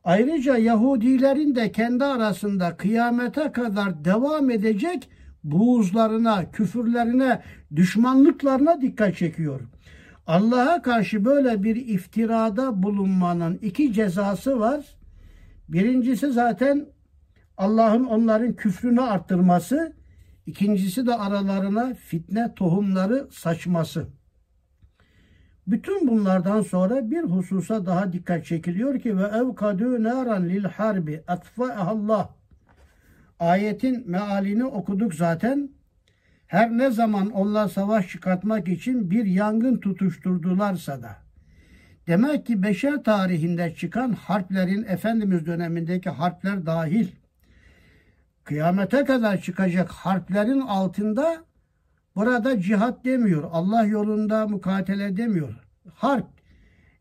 [0.04, 5.08] Ayrıca Yahudilerin de kendi arasında kıyamete kadar devam edecek
[5.44, 7.42] buğuzlarına, küfürlerine,
[7.76, 9.60] düşmanlıklarına dikkat çekiyor.
[10.26, 14.96] Allah'a karşı böyle bir iftirada bulunmanın iki cezası var.
[15.68, 16.86] Birincisi zaten
[17.56, 19.92] Allah'ın onların küfrünü arttırması,
[20.46, 24.06] ikincisi de aralarına fitne tohumları saçması.
[25.66, 31.22] Bütün bunlardan sonra bir hususa daha dikkat çekiliyor ki ve evkadü naran lil harbi
[31.76, 32.34] Allah.
[33.40, 35.70] Ayetin mealini okuduk zaten.
[36.46, 41.16] Her ne zaman onlar savaş çıkartmak için bir yangın tutuşturdularsa da.
[42.06, 47.08] Demek ki beşer tarihinde çıkan harplerin Efendimiz dönemindeki harpler dahil
[48.44, 51.45] kıyamete kadar çıkacak harplerin altında
[52.16, 53.48] burada cihat demiyor.
[53.52, 55.54] Allah yolunda mukatele demiyor.
[55.94, 56.26] Harp.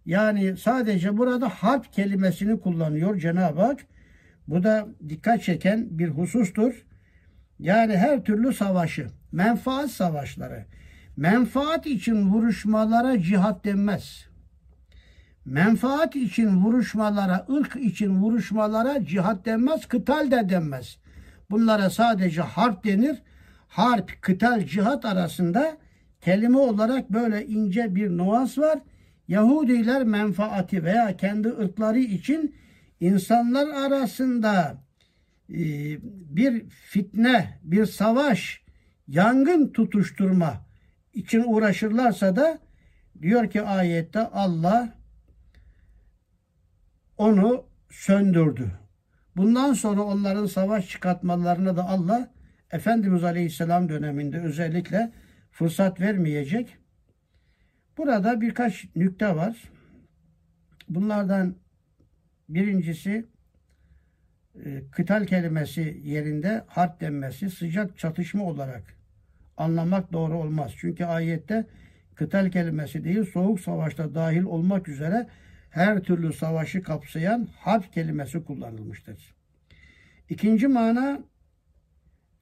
[0.06, 3.86] Yani sadece burada harp kelimesini kullanıyor Cenab-ı Hak.
[4.48, 6.86] Bu da dikkat çeken bir husustur.
[7.60, 10.66] Yani her türlü savaşı, menfaat savaşları,
[11.18, 14.26] menfaat için vuruşmalara cihat denmez.
[15.46, 20.98] Menfaat için vuruşmalara, ırk için vuruşmalara cihat denmez, kıtal de denmez.
[21.50, 23.22] Bunlara sadece harp denir.
[23.68, 25.78] Harp, kıtal, cihat arasında
[26.22, 28.80] kelime olarak böyle ince bir nuans var.
[29.28, 32.56] Yahudiler menfaati veya kendi ırkları için
[33.00, 34.84] insanlar arasında
[35.50, 35.58] e,
[36.36, 38.62] bir fitne, bir savaş,
[39.08, 40.66] yangın tutuşturma
[41.14, 42.60] için uğraşırlarsa da
[43.22, 44.94] diyor ki ayette Allah
[47.18, 48.72] onu söndürdü.
[49.36, 52.32] Bundan sonra onların savaş çıkartmalarına da Allah
[52.76, 55.12] Efendimiz Aleyhisselam döneminde özellikle
[55.52, 56.78] fırsat vermeyecek.
[57.98, 59.72] Burada birkaç nükte var.
[60.90, 61.56] Bunlardan
[62.50, 63.26] birincisi
[64.66, 68.84] e, kıtal kelimesi yerinde harp denmesi sıcak çatışma olarak
[69.58, 70.72] anlamak doğru olmaz.
[70.78, 71.66] Çünkü ayette
[72.16, 75.28] kıtal kelimesi değil soğuk savaşta dahil olmak üzere
[75.70, 79.36] her türlü savaşı kapsayan harp kelimesi kullanılmıştır.
[80.30, 81.20] İkinci mana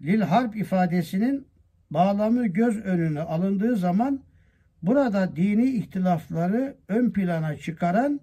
[0.03, 1.47] lil harp ifadesinin
[1.91, 4.19] bağlamı göz önüne alındığı zaman
[4.81, 8.19] burada dini ihtilafları ön plana çıkaran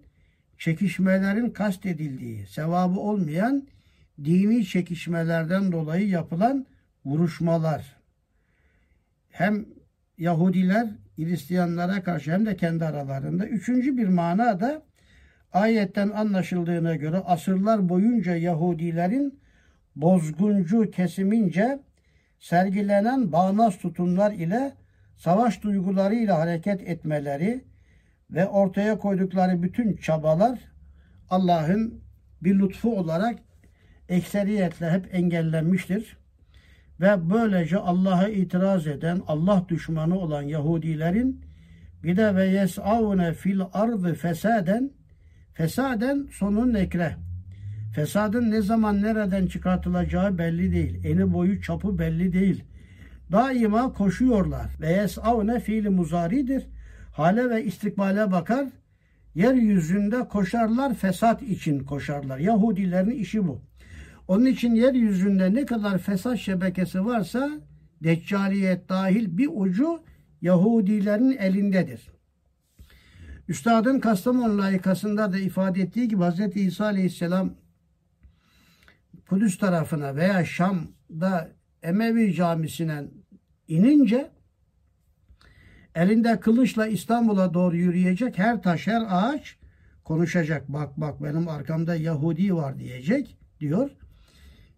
[0.58, 3.68] çekişmelerin kastedildiği, sevabı olmayan
[4.24, 6.66] dini çekişmelerden dolayı yapılan
[7.04, 7.96] vuruşmalar
[9.30, 9.66] hem
[10.18, 13.46] Yahudiler Hristiyanlara karşı hem de kendi aralarında.
[13.46, 14.82] Üçüncü bir mana da
[15.52, 19.39] ayetten anlaşıldığına göre asırlar boyunca Yahudilerin
[20.00, 21.80] bozguncu kesimince
[22.38, 24.72] sergilenen bağnaz tutumlar ile
[25.16, 27.64] savaş duygularıyla hareket etmeleri
[28.30, 30.58] ve ortaya koydukları bütün çabalar
[31.30, 32.00] Allah'ın
[32.42, 33.38] bir lütfu olarak
[34.08, 36.16] ekseriyetle hep engellenmiştir.
[37.00, 41.44] Ve böylece Allah'a itiraz eden, Allah düşmanı olan Yahudilerin
[42.02, 44.90] bir de ve yes'avne fil ardı fesaden
[45.54, 47.16] Fesaden sonu nekre.
[47.94, 51.04] Fesadın ne zaman nereden çıkartılacağı belli değil.
[51.04, 52.64] Eni boyu çapı belli değil.
[53.32, 54.70] Daima koşuyorlar.
[54.80, 56.66] Ve yes'avne fiili muzaridir.
[57.12, 58.66] Hale ve istikbale bakar.
[59.34, 62.38] Yeryüzünde koşarlar, fesat için koşarlar.
[62.38, 63.60] Yahudilerin işi bu.
[64.28, 67.50] Onun için yeryüzünde ne kadar fesat şebekesi varsa
[68.04, 70.02] Deccaliyet dahil bir ucu
[70.42, 72.08] Yahudilerin elindedir.
[73.48, 76.56] Üstadın Kastamonu layıkasında da ifade ettiği gibi Hz.
[76.56, 77.50] İsa Aleyhisselam
[79.30, 81.48] Kudüs tarafına veya Şam'da
[81.82, 83.04] Emevi camisine
[83.68, 84.30] inince
[85.94, 89.56] elinde kılıçla İstanbul'a doğru yürüyecek her taş her ağaç
[90.04, 90.68] konuşacak.
[90.68, 93.90] Bak bak benim arkamda Yahudi var diyecek diyor.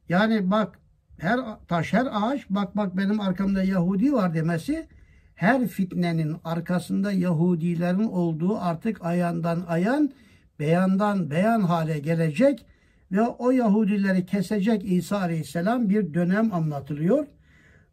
[0.08, 0.78] Yani bak
[1.18, 4.88] her taş her ağaç bak bak benim arkamda Yahudi var demesi
[5.34, 10.12] her fitnenin arkasında Yahudilerin olduğu artık ayandan ayan
[10.58, 12.66] beyandan beyan hale gelecek
[13.12, 17.26] ve o Yahudileri kesecek İsa Aleyhisselam bir dönem anlatılıyor.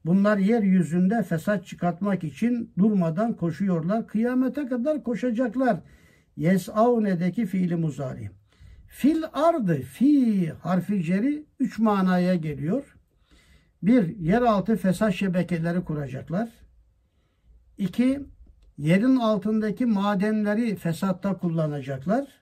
[0.05, 4.07] Bunlar yeryüzünde fesat çıkartmak için durmadan koşuyorlar.
[4.07, 5.79] Kıyamete kadar koşacaklar.
[6.37, 8.29] Yes'avne'deki fiili muzari.
[8.87, 12.95] Fil ardı, fi harfi ceri üç manaya geliyor.
[13.83, 16.49] Bir, yeraltı fesat şebekeleri kuracaklar.
[17.77, 18.19] İki,
[18.77, 22.38] yerin altındaki madenleri fesatta kullanacaklar.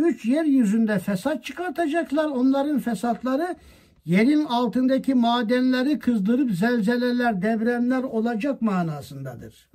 [0.00, 2.26] Üç, yeryüzünde fesat çıkartacaklar.
[2.26, 3.56] Onların fesatları
[4.04, 9.68] yerin altındaki madenleri kızdırıp zelzeleler, depremler olacak manasındadır.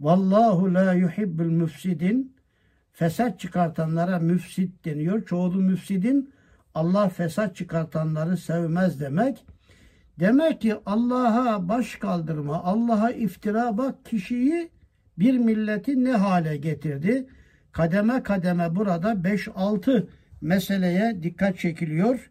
[0.00, 2.36] Vallahu la yuhibbul müfsidin.
[2.92, 5.26] Fesat çıkartanlara müfsit deniyor.
[5.26, 6.34] Çoğulu müfsidin
[6.74, 9.44] Allah fesat çıkartanları sevmez demek.
[10.20, 14.70] Demek ki Allah'a baş kaldırma, Allah'a iftira bak kişiyi
[15.18, 17.26] bir milleti ne hale getirdi?
[17.74, 20.06] Kademe kademe burada 5-6
[20.40, 22.30] meseleye dikkat çekiliyor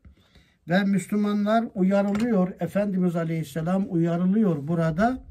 [0.70, 2.54] ve Müslümanlar uyarılıyor.
[2.60, 5.24] Efendimiz Aleyhisselam uyarılıyor burada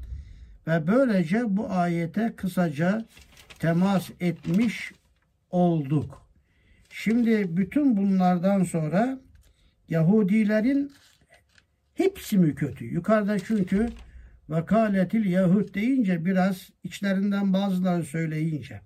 [0.67, 3.05] ve böylece bu ayete kısaca
[3.59, 4.91] temas etmiş
[5.51, 6.27] olduk.
[6.89, 9.19] Şimdi bütün bunlardan sonra
[9.89, 10.91] Yahudilerin
[11.93, 12.85] hepsi mi kötü?
[12.85, 13.89] Yukarıda çünkü
[14.49, 18.81] vakaletil Yahud deyince biraz içlerinden bazıları söyleyince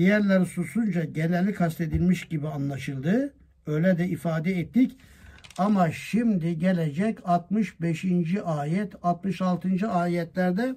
[0.00, 3.34] diğerleri susunca geneli kastedilmiş gibi anlaşıldı.
[3.66, 4.96] Öyle de ifade ettik.
[5.58, 8.04] Ama şimdi gelecek 65.
[8.44, 9.88] ayet, 66.
[9.90, 10.76] ayetlerde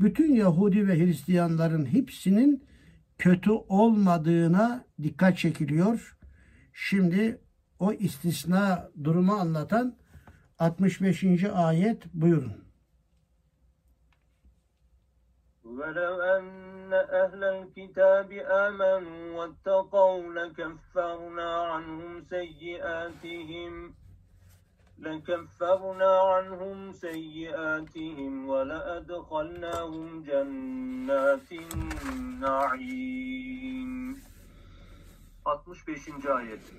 [0.00, 2.64] bütün Yahudi ve Hristiyanların hepsinin
[3.18, 6.16] kötü olmadığına dikkat çekiliyor.
[6.72, 7.40] Şimdi
[7.78, 9.96] o istisna durumu anlatan
[10.58, 11.24] 65.
[11.54, 12.67] ayet buyurun.
[15.77, 23.93] ولو أن أهل الكتاب آمنوا واتقوا لكفرنا عنهم سيئاتهم
[24.99, 31.51] لكفرنا عنهم سيئاتهم ولأدخلناهم جنات
[32.13, 33.23] النعيم
[35.45, 36.25] 65.
[36.25, 36.73] ayet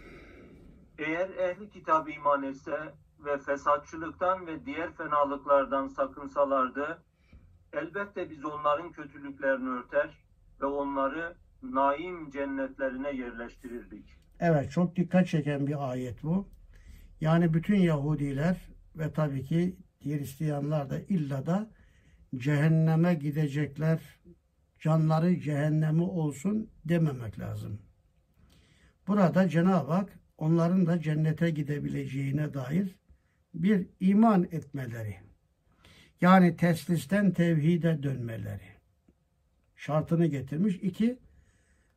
[0.99, 7.03] Eğer ehli kitap iman etse ve fesatçılıktan ve diğer fenalıklardan sakınsalardı,
[7.74, 10.10] elbette biz onların kötülüklerini örter
[10.62, 14.06] ve onları naim cennetlerine yerleştirirdik.
[14.40, 16.48] Evet çok dikkat çeken bir ayet bu.
[17.22, 21.72] Yani bütün Yahudiler ve tabii ki Hristiyanlar da illa da
[22.36, 24.20] cehenneme gidecekler.
[24.80, 27.82] Canları cehennemi olsun dememek lazım.
[29.08, 33.00] Burada Cenab-ı Hak onların da cennete gidebileceğine dair
[33.54, 35.29] bir iman etmeleri.
[36.22, 38.70] Yani teslisten tevhide dönmeleri.
[39.76, 40.76] Şartını getirmiş.
[40.76, 41.20] İki,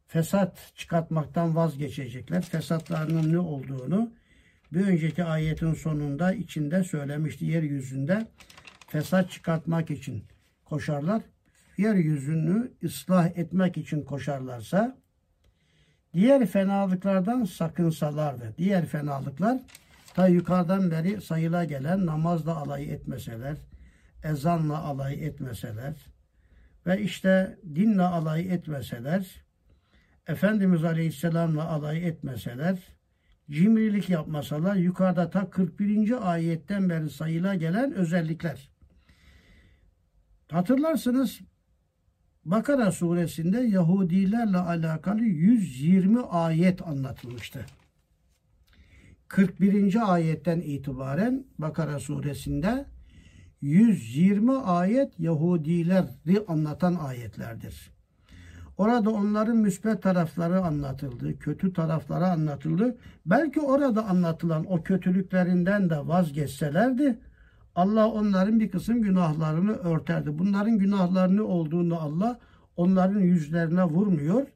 [0.07, 2.43] fesat çıkartmaktan vazgeçecekler.
[2.43, 4.11] Fesatlarının ne olduğunu
[4.73, 7.45] bir önceki ayetin sonunda içinde söylemişti.
[7.45, 8.27] Yeryüzünde
[8.89, 10.25] fesat çıkartmak için
[10.65, 11.23] koşarlar.
[11.79, 14.97] Yeryüzünü ıslah etmek için koşarlarsa
[16.15, 18.55] diğer fenalıklardan sakınsalardı.
[18.59, 19.59] Diğer fenalıklar
[20.15, 23.57] ta yukarıdan beri sayıla gelen namazla alay etmeseler,
[24.25, 25.95] ezanla alay etmeseler
[26.87, 29.45] ve işte dinle alay etmeseler,
[30.27, 32.79] Efendimiz Aleyhisselam'la alay etmeseler,
[33.51, 36.33] cimrilik yapmasalar yukarıda ta 41.
[36.33, 38.71] ayetten beri sayıla gelen özellikler.
[40.51, 41.41] Hatırlarsınız
[42.45, 47.67] Bakara suresinde Yahudilerle alakalı 120 ayet anlatılmıştı.
[49.29, 50.13] 41.
[50.13, 52.87] ayetten itibaren Bakara suresinde
[53.63, 57.91] 120 ayet Yahudileri anlatan ayetlerdir.
[58.79, 62.97] Orada onların müsbet tarafları anlatıldı, kötü tarafları anlatıldı.
[63.27, 67.19] Belki orada anlatılan o kötülüklerinden de vazgeçselerdi
[67.75, 70.39] Allah onların bir kısım günahlarını örterdi.
[70.39, 72.39] Bunların günahlarını olduğunu Allah
[72.77, 74.47] onların yüzlerine vurmuyor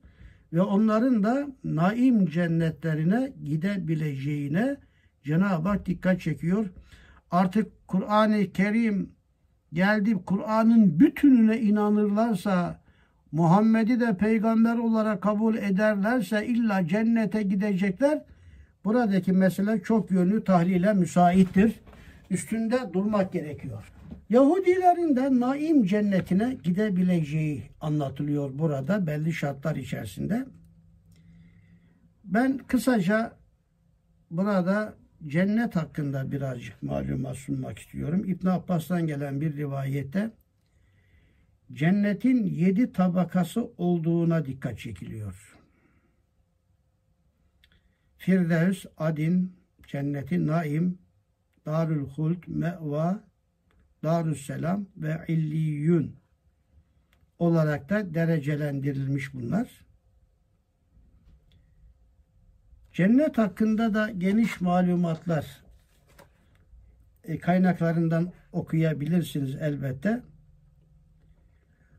[0.53, 4.77] ve onların da naim cennetlerine gidebileceğine
[5.23, 6.67] Cenab-ı Hak dikkat çekiyor.
[7.31, 9.11] Artık Kur'an-ı Kerim
[9.72, 12.80] geldi Kur'an'ın bütününe inanırlarsa
[13.32, 18.24] Muhammed'i de peygamber olarak kabul ederlerse illa cennete gidecekler.
[18.84, 21.80] Buradaki mesele çok yönlü tahlile müsaittir.
[22.30, 23.93] Üstünde durmak gerekiyor.
[24.30, 30.47] Yahudilerin de naim cennetine gidebileceği anlatılıyor burada belli şartlar içerisinde.
[32.24, 33.32] Ben kısaca
[34.30, 34.95] burada
[35.27, 38.24] cennet hakkında birazcık malumat sunmak istiyorum.
[38.27, 40.31] İbn Abbas'tan gelen bir rivayette
[41.72, 45.59] cennetin yedi tabakası olduğuna dikkat çekiliyor.
[48.16, 49.57] Firdevs, Adin,
[49.87, 50.99] Cenneti Naim,
[51.66, 53.24] Darül Hult, Me'va,
[54.03, 56.16] Darüsselam ve İlliyün
[57.39, 59.86] olarak da derecelendirilmiş bunlar.
[62.97, 65.62] Cennet hakkında da geniş malumatlar
[67.24, 70.22] e, kaynaklarından okuyabilirsiniz elbette.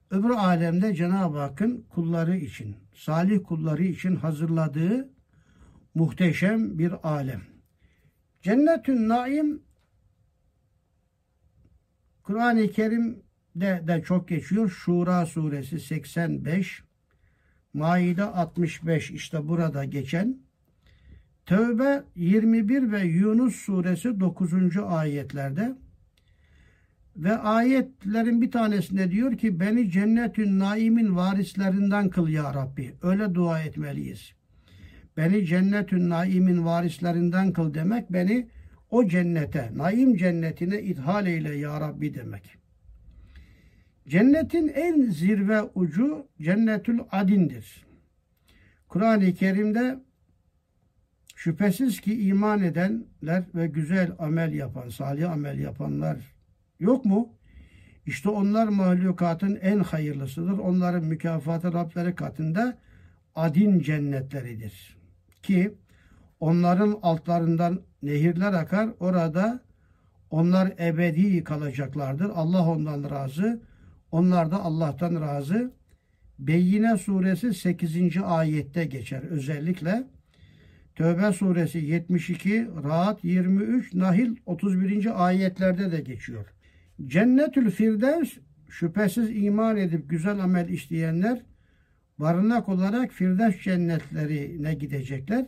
[0.10, 5.10] Öbür alemde Cenab-ı Hakk'ın kulları için, salih kulları için hazırladığı
[5.96, 7.42] muhteşem bir alem.
[8.42, 9.64] Cennetün Naim
[12.24, 14.70] Kur'an-ı Kerim'de de çok geçiyor.
[14.70, 16.84] Şura suresi 85,
[17.74, 20.47] Maide 65 işte burada geçen.
[21.48, 24.54] Tövbe 21 ve Yunus suresi 9.
[24.78, 25.76] ayetlerde
[27.16, 32.96] ve ayetlerin bir tanesinde diyor ki beni cennetün naimin varislerinden kıl ya Rabbi.
[33.02, 34.34] Öyle dua etmeliyiz.
[35.18, 38.48] Beni cennetün naimin varislerinden kıl demek beni
[38.90, 42.58] o cennete, naim cennetine ithal eyle ya Rabbi demek.
[44.08, 47.86] Cennetin en zirve ucu cennetül adindir.
[48.88, 50.07] Kur'an-ı Kerim'de
[51.38, 56.18] şüphesiz ki iman edenler ve güzel amel yapan, salih amel yapanlar
[56.80, 57.30] yok mu?
[58.06, 60.58] İşte onlar mahlukatın en hayırlısıdır.
[60.58, 62.78] Onların mükafatı Rableri katında
[63.36, 64.98] adin cennetleridir.
[65.44, 65.76] Ki
[66.40, 68.90] onların altlarından nehirler akar.
[69.00, 69.60] Orada
[70.30, 72.30] onlar ebedi kalacaklardır.
[72.36, 73.62] Allah ondan razı.
[74.12, 75.72] Onlar da Allah'tan razı.
[76.40, 78.18] Beyyine suresi 8.
[78.24, 80.17] ayette geçer özellikle.
[80.98, 85.26] Tövbe suresi 72, Rahat 23, Nahil 31.
[85.28, 86.46] ayetlerde de geçiyor.
[87.06, 88.34] Cennetül Firdevs
[88.70, 91.42] şüphesiz iman edip güzel amel işleyenler
[92.18, 95.46] barınak olarak Firdevs cennetlerine gidecekler.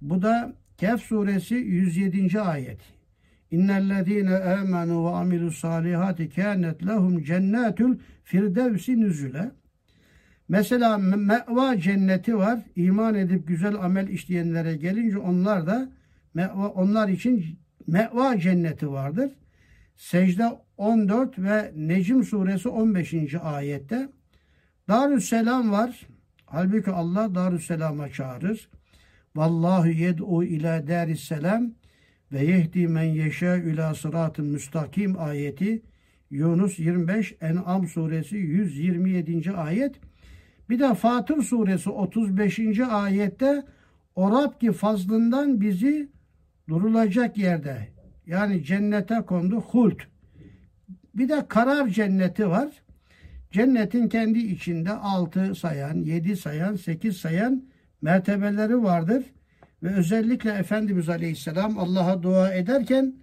[0.00, 2.40] Bu da Kehf suresi 107.
[2.40, 2.80] ayet.
[3.50, 9.50] İnnellezîne âmenû ve amilus salihati kânet lehum cennetül firdevsi nüzüle.
[10.48, 12.60] Mesela meva cenneti var.
[12.76, 15.92] İman edip güzel amel işleyenlere gelince onlar da
[16.34, 19.30] meva, onlar için meva cenneti vardır.
[19.96, 20.44] Secde
[20.76, 23.14] 14 ve Necim suresi 15.
[23.42, 24.08] ayette
[24.88, 26.06] Darüsselam var.
[26.46, 28.68] Halbuki Allah Darüsselam'a çağırır.
[29.36, 31.70] Vallahu yed'u ila darisselam
[32.32, 35.82] ve yehdi men yeşâ ila sıratın müstakim ayeti
[36.30, 39.52] Yunus 25 En'am suresi 127.
[39.52, 39.94] ayet
[40.70, 42.80] bir de Fatır suresi 35.
[42.80, 43.64] ayette
[44.14, 46.08] o Rab ki fazlından bizi
[46.68, 47.88] durulacak yerde
[48.26, 50.02] yani cennete kondu hult.
[51.14, 52.68] Bir de karar cenneti var.
[53.50, 57.64] Cennetin kendi içinde 6 sayan, 7 sayan, 8 sayan
[58.02, 59.24] mertebeleri vardır.
[59.82, 63.14] Ve özellikle Efendimiz Aleyhisselam Allah'a dua ederken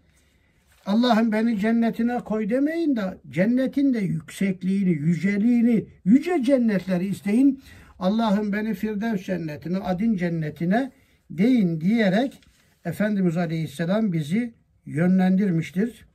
[0.86, 7.63] Allah'ım beni cennetine koy demeyin de cennetin de yüksekliğini, yüceliğini, yüce cennetleri isteyin.
[7.99, 10.91] Allah'ım beni Firdevs cennetine, Adin cennetine
[11.29, 12.41] deyin diyerek
[12.86, 14.53] Efendimiz Aleyhisselam bizi
[14.86, 16.05] yönlendirmiştir.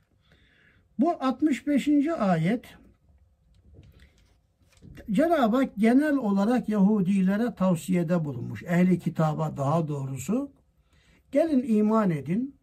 [0.99, 1.89] Bu 65.
[2.19, 2.65] ayet
[5.11, 8.63] Cenab-ı Hak genel olarak Yahudilere tavsiyede bulunmuş.
[8.63, 10.51] Ehli kitaba daha doğrusu.
[11.31, 12.58] Gelin iman edin.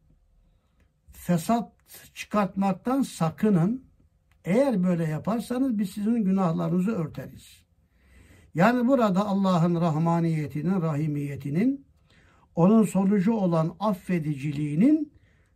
[1.27, 1.73] Fesat
[2.15, 3.85] çıkartmaktan sakının.
[4.45, 7.65] Eğer böyle yaparsanız biz sizin günahlarınızı örteriz.
[8.55, 11.87] Yani burada Allah'ın rahmaniyetinin, rahimiyetinin,
[12.55, 15.13] onun sonucu olan affediciliğinin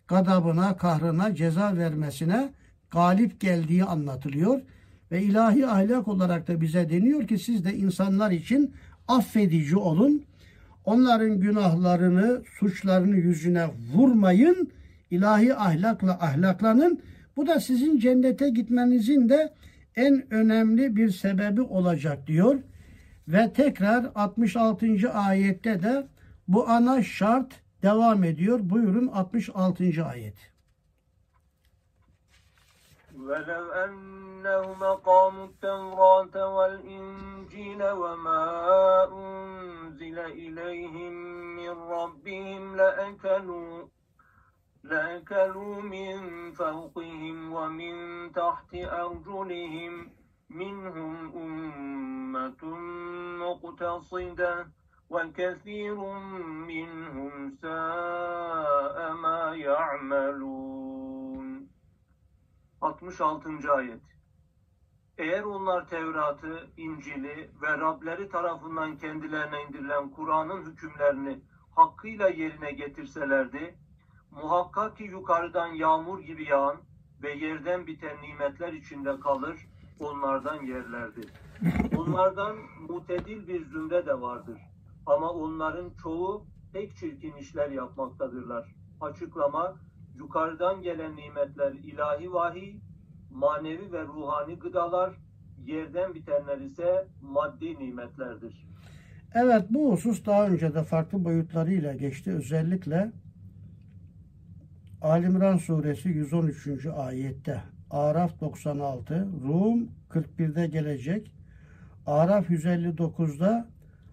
[0.09, 2.53] gadabına, kahrına, ceza vermesine
[2.91, 4.61] galip geldiği anlatılıyor.
[5.11, 8.75] Ve ilahi ahlak olarak da bize deniyor ki siz de insanlar için
[9.09, 10.25] affedici olun.
[10.85, 14.73] Onların günahlarını, suçlarını yüzüne vurmayın
[15.12, 17.02] İlahi ahlakla ahlaklanın.
[17.38, 19.54] Bu da sizin cennete gitmenizin de
[19.96, 22.60] en önemli bir sebebi olacak diyor.
[23.28, 25.12] Ve tekrar 66.
[25.14, 26.08] ayette de
[26.48, 27.52] bu ana şart
[27.84, 28.60] devam ediyor.
[28.64, 30.06] Buyurun 66.
[30.06, 30.56] ayet.
[33.28, 38.44] ولو أنهم أقاموا التوراة والإنجيل وما
[39.20, 41.14] أنزل إليهم
[41.56, 43.88] من ربهم لأكلوا
[44.84, 47.96] لأكلوا من فوقهم ومن
[48.32, 50.12] تحت أرجلهم
[50.50, 52.64] منهم أمة
[53.46, 54.68] مقتصدة
[55.10, 55.98] وكثير
[56.72, 60.96] منهم ساء ما يعملون
[62.82, 63.72] 66.
[63.72, 64.02] ayet
[65.18, 71.40] Eğer onlar Tevrat'ı, İncil'i ve Rableri tarafından kendilerine indirilen Kur'an'ın hükümlerini
[71.76, 73.76] hakkıyla yerine getirselerdi,
[74.33, 76.77] muhakkak ki yukarıdan yağmur gibi yağan
[77.23, 79.57] ve yerden biten nimetler içinde kalır,
[80.01, 81.21] onlardan yerlerdi.
[81.97, 82.57] Onlardan
[82.89, 84.59] mutedil bir zümre de vardır.
[85.07, 88.75] Ama onların çoğu pek çirkin işler yapmaktadırlar.
[89.01, 89.75] Açıklama,
[90.15, 92.77] yukarıdan gelen nimetler ilahi vahiy,
[93.31, 95.15] manevi ve ruhani gıdalar,
[95.65, 98.67] yerden bitenler ise maddi nimetlerdir.
[99.35, 102.33] Evet bu husus daha önce de farklı boyutlarıyla geçti.
[102.33, 103.13] Özellikle
[105.03, 106.87] Alimran suresi 113.
[106.87, 111.33] ayette, Araf 96, Rum 41'de gelecek,
[112.07, 113.69] Araf 159'da,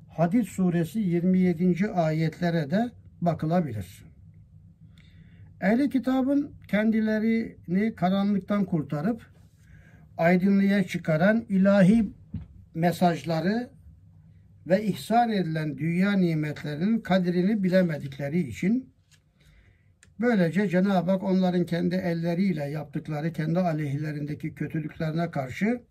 [0.09, 1.89] Hadid suresi 27.
[1.89, 4.05] ayetlere de bakılabilir.
[5.61, 9.25] Ehli kitabın kendilerini karanlıktan kurtarıp
[10.17, 12.09] aydınlığa çıkaran ilahi
[12.73, 13.69] mesajları
[14.67, 18.96] ve ihsan edilen dünya nimetlerinin kadrini bilemedikleri için
[20.20, 25.82] böylece Cenab-ı Hak onların kendi elleriyle yaptıkları kendi aleyhlerindeki kötülüklerine karşı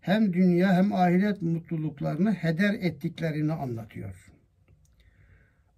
[0.00, 4.32] hem dünya hem ahiret mutluluklarını heder ettiklerini anlatıyor.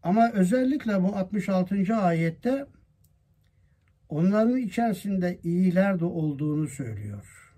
[0.03, 1.97] Ama özellikle bu 66.
[1.97, 2.66] ayette
[4.09, 7.55] onların içerisinde iyiler de olduğunu söylüyor.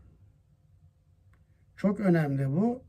[1.77, 2.85] Çok önemli bu.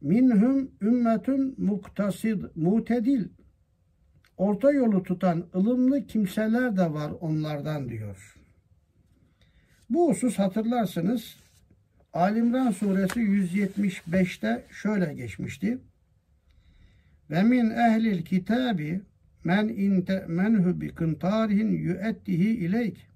[0.00, 3.28] Minhum ümmetün muktasid, mutedil.
[4.36, 8.36] Orta yolu tutan ılımlı kimseler de var onlardan diyor.
[9.90, 11.36] Bu husus hatırlarsınız
[12.12, 15.78] Alimran suresi 175'te şöyle geçmişti.
[17.30, 19.00] Ve min ehlil kitabi
[19.44, 23.06] men inte menhu bi kıntarihin yüettihi ileyk.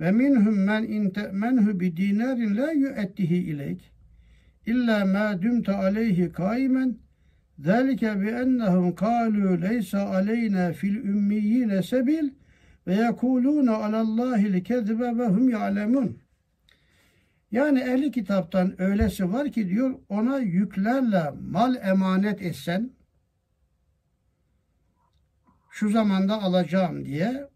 [0.00, 3.92] Ve minhum men inte menhu bi dinarin la yüettihi ileyk.
[4.66, 6.96] İlla ma dumta aleyhi kaimen
[7.64, 12.30] Zalike bi ennehum kalu leysa aleyna fil ümmiyine sebil
[12.86, 16.18] ve yekulune alallahi kezibe ve hum.
[17.50, 22.90] Yani ehli kitaptan öylesi var ki diyor ona yüklerle mal emanet etsen
[25.70, 27.48] şu zamanda alacağım diye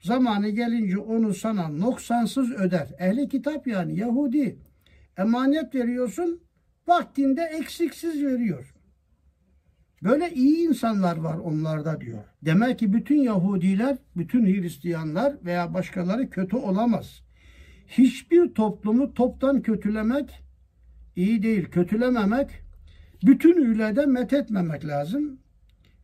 [0.00, 2.88] zamanı gelince onu sana noksansız öder.
[2.98, 4.58] Ehli kitap yani Yahudi
[5.18, 6.40] emanet veriyorsun
[6.86, 8.74] vaktinde eksiksiz veriyor.
[10.02, 12.24] Böyle iyi insanlar var onlarda diyor.
[12.42, 17.22] Demek ki bütün Yahudiler, bütün Hristiyanlar veya başkaları kötü olamaz.
[17.88, 20.42] Hiçbir toplumu toptan kötülemek
[21.16, 21.64] iyi değil.
[21.64, 22.50] Kötülememek,
[23.26, 25.38] bütünüyle de methetmemek lazım.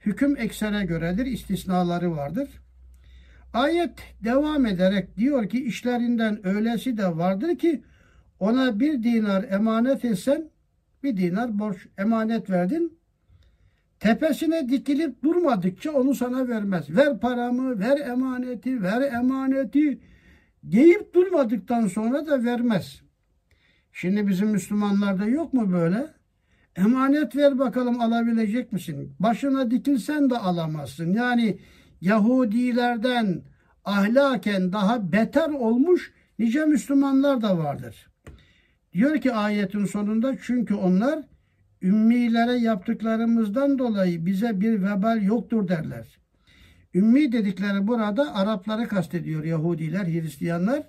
[0.01, 2.49] Hüküm eksere göredir, istisnaları vardır.
[3.53, 7.83] Ayet devam ederek diyor ki işlerinden öylesi de vardır ki
[8.41, 10.51] ona bir dinar emanet etsen
[11.03, 12.99] bir dinar borç emanet verdin
[14.01, 16.97] tepesine dikilip durmadıkça onu sana vermez.
[16.97, 20.01] Ver paramı, ver emaneti, ver emaneti
[20.63, 23.03] deyip durmadıktan sonra da vermez.
[23.93, 26.17] Şimdi bizim Müslümanlarda yok mu böyle?
[26.77, 29.15] Emanet ver bakalım alabilecek misin?
[29.21, 31.13] Başına dikilsen de alamazsın.
[31.13, 31.59] Yani
[32.01, 33.43] Yahudilerden
[33.85, 38.11] ahlaken daha beter olmuş nice Müslümanlar da vardır.
[38.93, 41.21] Diyor ki ayetin sonunda çünkü onlar
[41.83, 46.19] ümmilere yaptıklarımızdan dolayı bize bir vebal yoktur derler.
[46.95, 50.83] Ümmi dedikleri burada Arapları kastediyor Yahudiler, Hristiyanlar.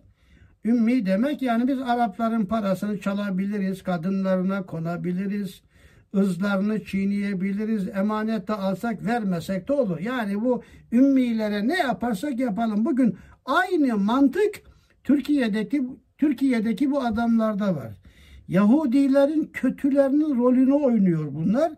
[0.66, 5.62] Ümmi demek yani biz Arapların parasını çalabiliriz, kadınlarına konabiliriz,
[6.16, 10.00] ızlarını çiğneyebiliriz, emanet de alsak vermesek de olur.
[10.00, 12.86] Yani bu ümmilere ne yaparsak yapalım.
[12.86, 14.62] Bugün aynı mantık
[15.04, 15.84] Türkiye'deki
[16.18, 17.94] Türkiye'deki bu adamlarda var.
[18.48, 21.72] Yahudilerin kötülerinin rolünü oynuyor bunlar.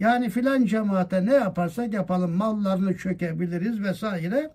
[0.00, 4.50] Yani filan cemaate ne yaparsak yapalım mallarını çökebiliriz vesaire.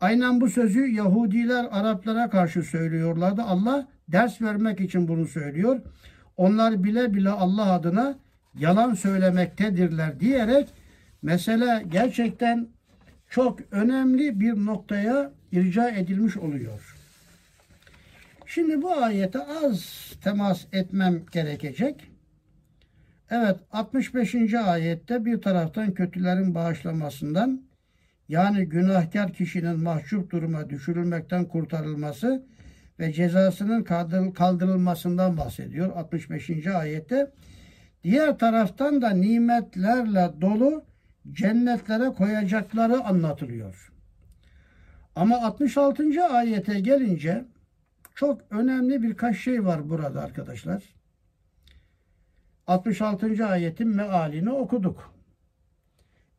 [0.00, 3.42] Aynen bu sözü Yahudiler Araplara karşı söylüyorlardı.
[3.42, 5.80] Allah ders vermek için bunu söylüyor.
[6.36, 8.18] Onlar bile bile Allah adına
[8.54, 10.68] yalan söylemektedirler diyerek
[11.22, 12.68] mesele gerçekten
[13.30, 16.93] çok önemli bir noktaya irca edilmiş oluyor.
[18.54, 22.10] Şimdi bu ayete az temas etmem gerekecek.
[23.30, 24.54] Evet 65.
[24.54, 27.62] ayette bir taraftan kötülerin bağışlamasından
[28.28, 32.46] yani günahkar kişinin mahcup duruma düşürülmekten kurtarılması
[32.98, 33.82] ve cezasının
[34.32, 36.66] kaldırılmasından bahsediyor 65.
[36.66, 37.30] ayette.
[38.04, 40.84] Diğer taraftan da nimetlerle dolu
[41.32, 43.92] cennetlere koyacakları anlatılıyor.
[45.16, 46.24] Ama 66.
[46.24, 47.44] ayete gelince
[48.14, 50.82] çok önemli birkaç şey var burada arkadaşlar.
[52.66, 53.46] 66.
[53.46, 55.14] ayetin mealini okuduk.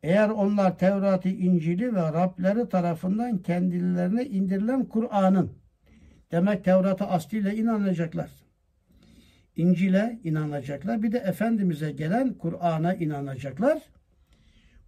[0.02, 5.52] Eğer onlar Tevrat'ı, İncil'i ve Rableri tarafından kendilerine indirilen Kur'an'ın
[6.32, 8.30] demek Tevrat'a aslıyla inanacaklar.
[9.56, 11.02] İncil'e inanacaklar.
[11.02, 13.82] Bir de Efendimiz'e gelen Kur'an'a inanacaklar.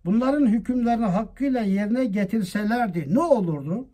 [0.05, 3.89] Bunların hükümlerini hakkıyla yerine getirselerdi ne olurdu?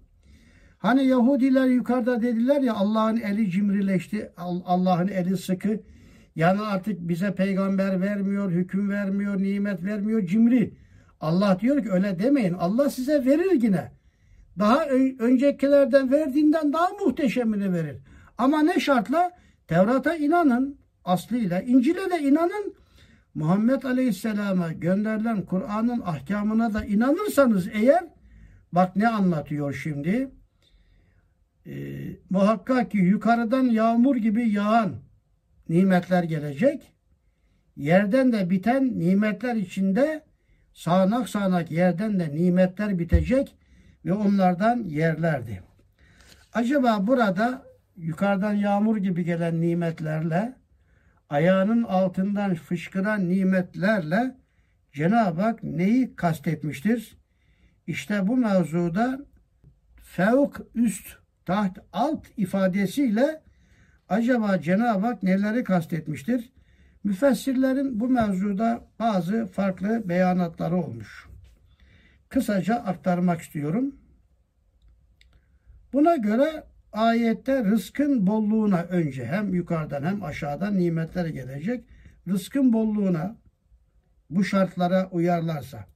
[0.84, 4.32] Hani Yahudiler yukarıda dediler ya Allah'ın eli cimrileşti,
[4.66, 5.80] Allah'ın eli sıkı.
[6.36, 10.74] Yani artık bize peygamber vermiyor, hüküm vermiyor, nimet vermiyor, cimri.
[11.20, 12.52] Allah diyor ki öyle demeyin.
[12.52, 13.92] Allah size verir yine.
[14.58, 14.86] Daha
[15.18, 17.96] öncekilerden verdiğinden daha muhteşemini verir.
[18.38, 19.30] Ama ne şartla?
[19.68, 21.60] Tevrat'a inanın aslıyla.
[21.60, 22.74] İncil'e de inanın.
[23.34, 28.04] Muhammed Aleyhisselam'a gönderilen Kur'an'ın ahkamına da inanırsanız eğer
[28.72, 30.30] bak ne anlatıyor şimdi?
[31.66, 31.72] Ee,
[32.30, 34.94] muhakkak ki yukarıdan yağmur gibi yağan
[35.68, 36.92] nimetler gelecek.
[37.76, 40.24] Yerden de biten nimetler içinde
[40.72, 43.56] sağanak sağanak yerden de nimetler bitecek
[44.04, 45.62] ve onlardan yerlerdi.
[46.52, 47.62] Acaba burada
[47.96, 50.56] yukarıdan yağmur gibi gelen nimetlerle
[51.30, 54.36] ayağının altından fışkıran nimetlerle
[54.92, 57.16] Cenab-ı Hak neyi kastetmiştir?
[57.86, 59.20] İşte bu mevzuda
[60.02, 63.42] fevk, üst, taht, alt ifadesiyle
[64.08, 66.52] acaba Cenab-ı Hak neleri kastetmiştir?
[67.04, 71.28] Müfessirlerin bu mevzuda bazı farklı beyanatları olmuş.
[72.28, 73.94] Kısaca aktarmak istiyorum.
[75.92, 81.84] Buna göre ayette rızkın bolluğuna önce hem yukarıdan hem aşağıdan nimetler gelecek.
[82.28, 83.36] Rızkın bolluğuna
[84.30, 85.86] bu şartlara uyarlarsa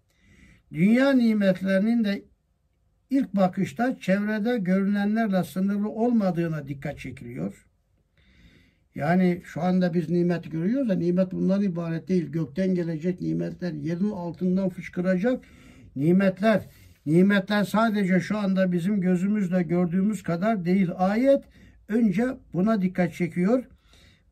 [0.73, 2.23] dünya nimetlerinin de
[3.11, 7.67] ilk bakışta çevrede görünenlerle sınırlı olmadığına dikkat çekiliyor.
[8.95, 12.27] Yani şu anda biz nimet görüyoruz da nimet bundan ibaret değil.
[12.27, 15.45] Gökten gelecek nimetler, yerin altından fışkıracak
[15.97, 16.63] nimetler.
[17.07, 20.89] Nimetler sadece şu anda bizim gözümüzle gördüğümüz kadar değil.
[20.97, 21.45] Ayet
[21.89, 23.65] önce buna dikkat çekiyor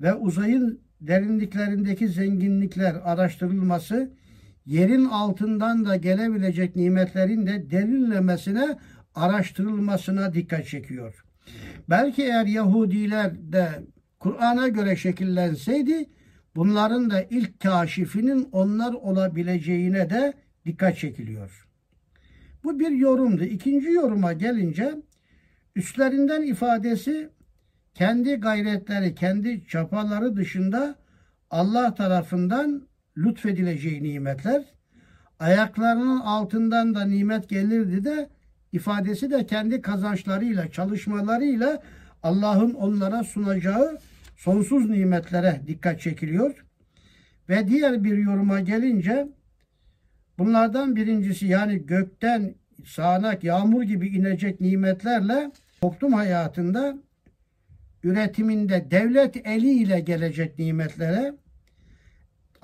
[0.00, 4.10] ve uzayın derinliklerindeki zenginlikler araştırılması,
[4.66, 8.78] yerin altından da gelebilecek nimetlerin de derinlemesine
[9.14, 11.24] araştırılmasına dikkat çekiyor.
[11.90, 13.68] Belki eğer Yahudiler de
[14.18, 16.06] Kur'an'a göre şekillenseydi
[16.56, 20.32] bunların da ilk kaşifinin onlar olabileceğine de
[20.66, 21.68] dikkat çekiliyor.
[22.64, 23.44] Bu bir yorumdu.
[23.44, 24.94] İkinci yoruma gelince
[25.76, 27.30] üstlerinden ifadesi
[27.94, 30.96] kendi gayretleri, kendi çapaları dışında
[31.50, 34.64] Allah tarafından lütfedileceği nimetler,
[35.38, 38.28] ayaklarının altından da nimet gelirdi de
[38.72, 41.82] ifadesi de kendi kazançlarıyla, çalışmalarıyla
[42.22, 43.98] Allah'ın onlara sunacağı
[44.36, 46.64] sonsuz nimetlere dikkat çekiliyor.
[47.48, 49.28] Ve diğer bir yoruma gelince
[50.38, 52.54] bunlardan birincisi yani gökten
[52.84, 55.50] sağanak yağmur gibi inecek nimetlerle
[55.80, 56.96] toplum hayatında
[58.02, 61.34] üretiminde devlet eliyle gelecek nimetlere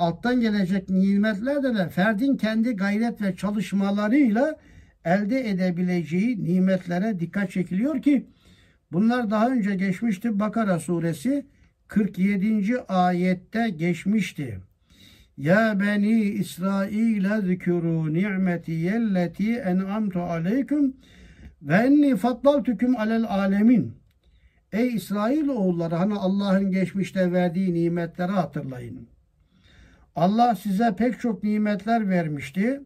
[0.02, 4.56] alttan gelecek nimetlerle de ferdin kendi gayret ve çalışmalarıyla
[5.04, 8.26] elde edebileceği nimetlere dikkat çekiliyor ki
[8.92, 10.40] bunlar daha önce geçmişti.
[10.40, 11.46] Bakara suresi
[11.88, 12.80] 47.
[12.88, 14.58] ayette geçmişti.
[15.36, 20.96] Ya beni İsrail zikru ni'meti yelleti en'amtu aleyküm
[21.62, 23.92] ve enni faddaltüküm alel alemin.
[24.72, 29.11] Ey İsrail oğulları hani Allah'ın geçmişte verdiği nimetleri hatırlayın.
[30.16, 32.80] Allah size pek çok nimetler vermişti.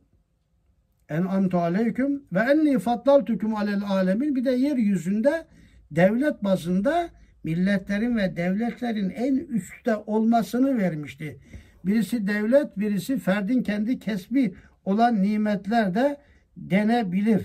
[1.08, 4.36] En'amtu aleyküm ve enni faddaltüküm alel alemin.
[4.36, 5.46] Bir de yeryüzünde
[5.90, 7.08] devlet bazında
[7.44, 11.38] milletlerin ve devletlerin en üstte olmasını vermişti.
[11.84, 14.54] Birisi devlet, birisi ferdin kendi kesbi
[14.84, 16.16] olan nimetler de
[16.56, 17.42] denebilir.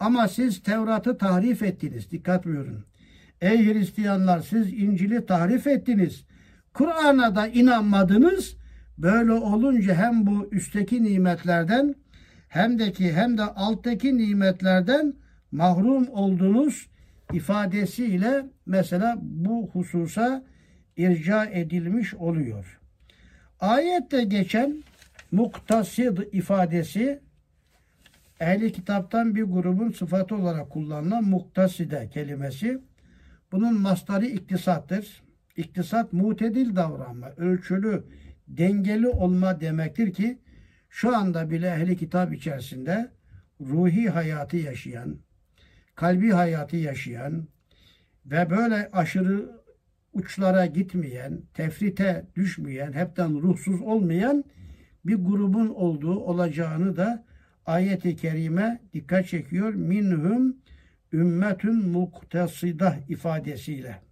[0.00, 2.10] Ama siz Tevrat'ı tahrif ettiniz.
[2.10, 2.84] Dikkat buyurun.
[3.40, 6.24] Ey Hristiyanlar siz İncil'i tahrif ettiniz.
[6.74, 8.59] Kur'an'a da inanmadınız.
[9.02, 11.94] Böyle olunca hem bu üstteki nimetlerden
[12.48, 15.14] hem de ki hem de alttaki nimetlerden
[15.52, 16.90] mahrum oldunuz
[17.32, 20.44] ifadesiyle mesela bu hususa
[20.96, 22.80] irca edilmiş oluyor.
[23.60, 24.82] Ayette geçen
[25.32, 27.20] muktasid ifadesi
[28.40, 32.78] ehli kitaptan bir grubun sıfatı olarak kullanılan muktaside kelimesi.
[33.52, 35.22] Bunun mastarı iktisattır.
[35.56, 38.04] İktisat mutedil davranma, ölçülü,
[38.56, 40.38] dengeli olma demektir ki
[40.88, 43.10] şu anda bile ehli kitap içerisinde
[43.60, 45.16] ruhi hayatı yaşayan,
[45.94, 47.48] kalbi hayatı yaşayan
[48.26, 49.60] ve böyle aşırı
[50.12, 54.44] uçlara gitmeyen, tefrite düşmeyen, hepten ruhsuz olmayan
[55.06, 57.24] bir grubun olduğu olacağını da
[57.66, 59.74] ayet-i kerime dikkat çekiyor.
[59.74, 60.56] Minhum
[61.12, 64.09] ümmetün muktesidah ifadesiyle.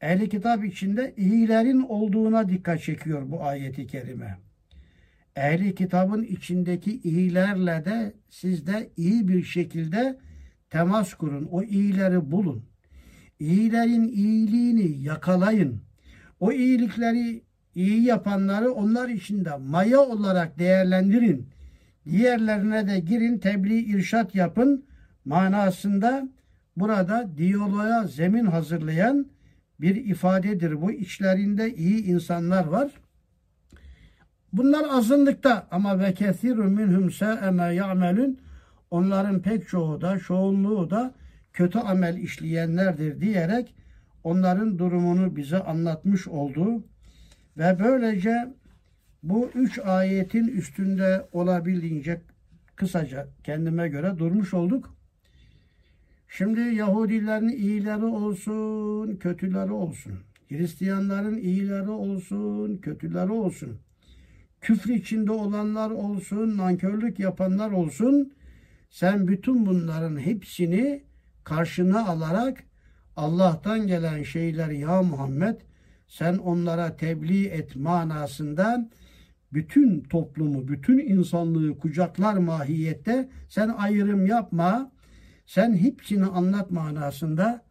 [0.00, 4.38] Ehli kitap içinde iyilerin olduğuna dikkat çekiyor bu ayeti kerime.
[5.36, 10.18] Ehli kitabın içindeki iyilerle de siz de iyi bir şekilde
[10.70, 11.48] temas kurun.
[11.50, 12.64] O iyileri bulun.
[13.38, 15.82] İyilerin iyiliğini yakalayın.
[16.40, 17.42] O iyilikleri
[17.74, 21.48] iyi yapanları onlar içinde maya olarak değerlendirin.
[22.10, 24.84] Diğerlerine de girin tebliğ irşat yapın
[25.24, 26.28] manasında
[26.76, 29.33] burada diyaloğa zemin hazırlayan
[29.80, 30.82] bir ifadedir.
[30.82, 32.90] Bu içlerinde iyi insanlar var.
[34.52, 38.38] Bunlar azınlıkta ama ve kesirun minhum sa'e ma ya'melun
[38.90, 41.14] onların pek çoğu da çoğunluğu da
[41.52, 43.74] kötü amel işleyenlerdir diyerek
[44.24, 46.84] onların durumunu bize anlatmış oldu.
[47.58, 48.54] Ve böylece
[49.22, 52.20] bu üç ayetin üstünde olabildiğince
[52.76, 54.96] kısaca kendime göre durmuş olduk.
[56.36, 60.12] Şimdi Yahudilerin iyileri olsun, kötüleri olsun.
[60.48, 63.78] Hristiyanların iyileri olsun, kötüleri olsun.
[64.60, 68.32] Küfür içinde olanlar olsun, nankörlük yapanlar olsun.
[68.90, 71.02] Sen bütün bunların hepsini
[71.44, 72.64] karşına alarak
[73.16, 75.60] Allah'tan gelen şeyleri ya Muhammed
[76.08, 78.90] sen onlara tebliğ et manasında
[79.52, 84.93] bütün toplumu, bütün insanlığı kucaklar mahiyette sen ayrım yapma.
[85.46, 87.64] Sen hepsini anlat manasında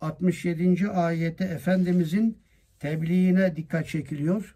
[0.00, 0.88] 67.
[0.88, 2.38] ayette Efendimizin
[2.78, 4.44] tebliğine dikkat çekiliyor.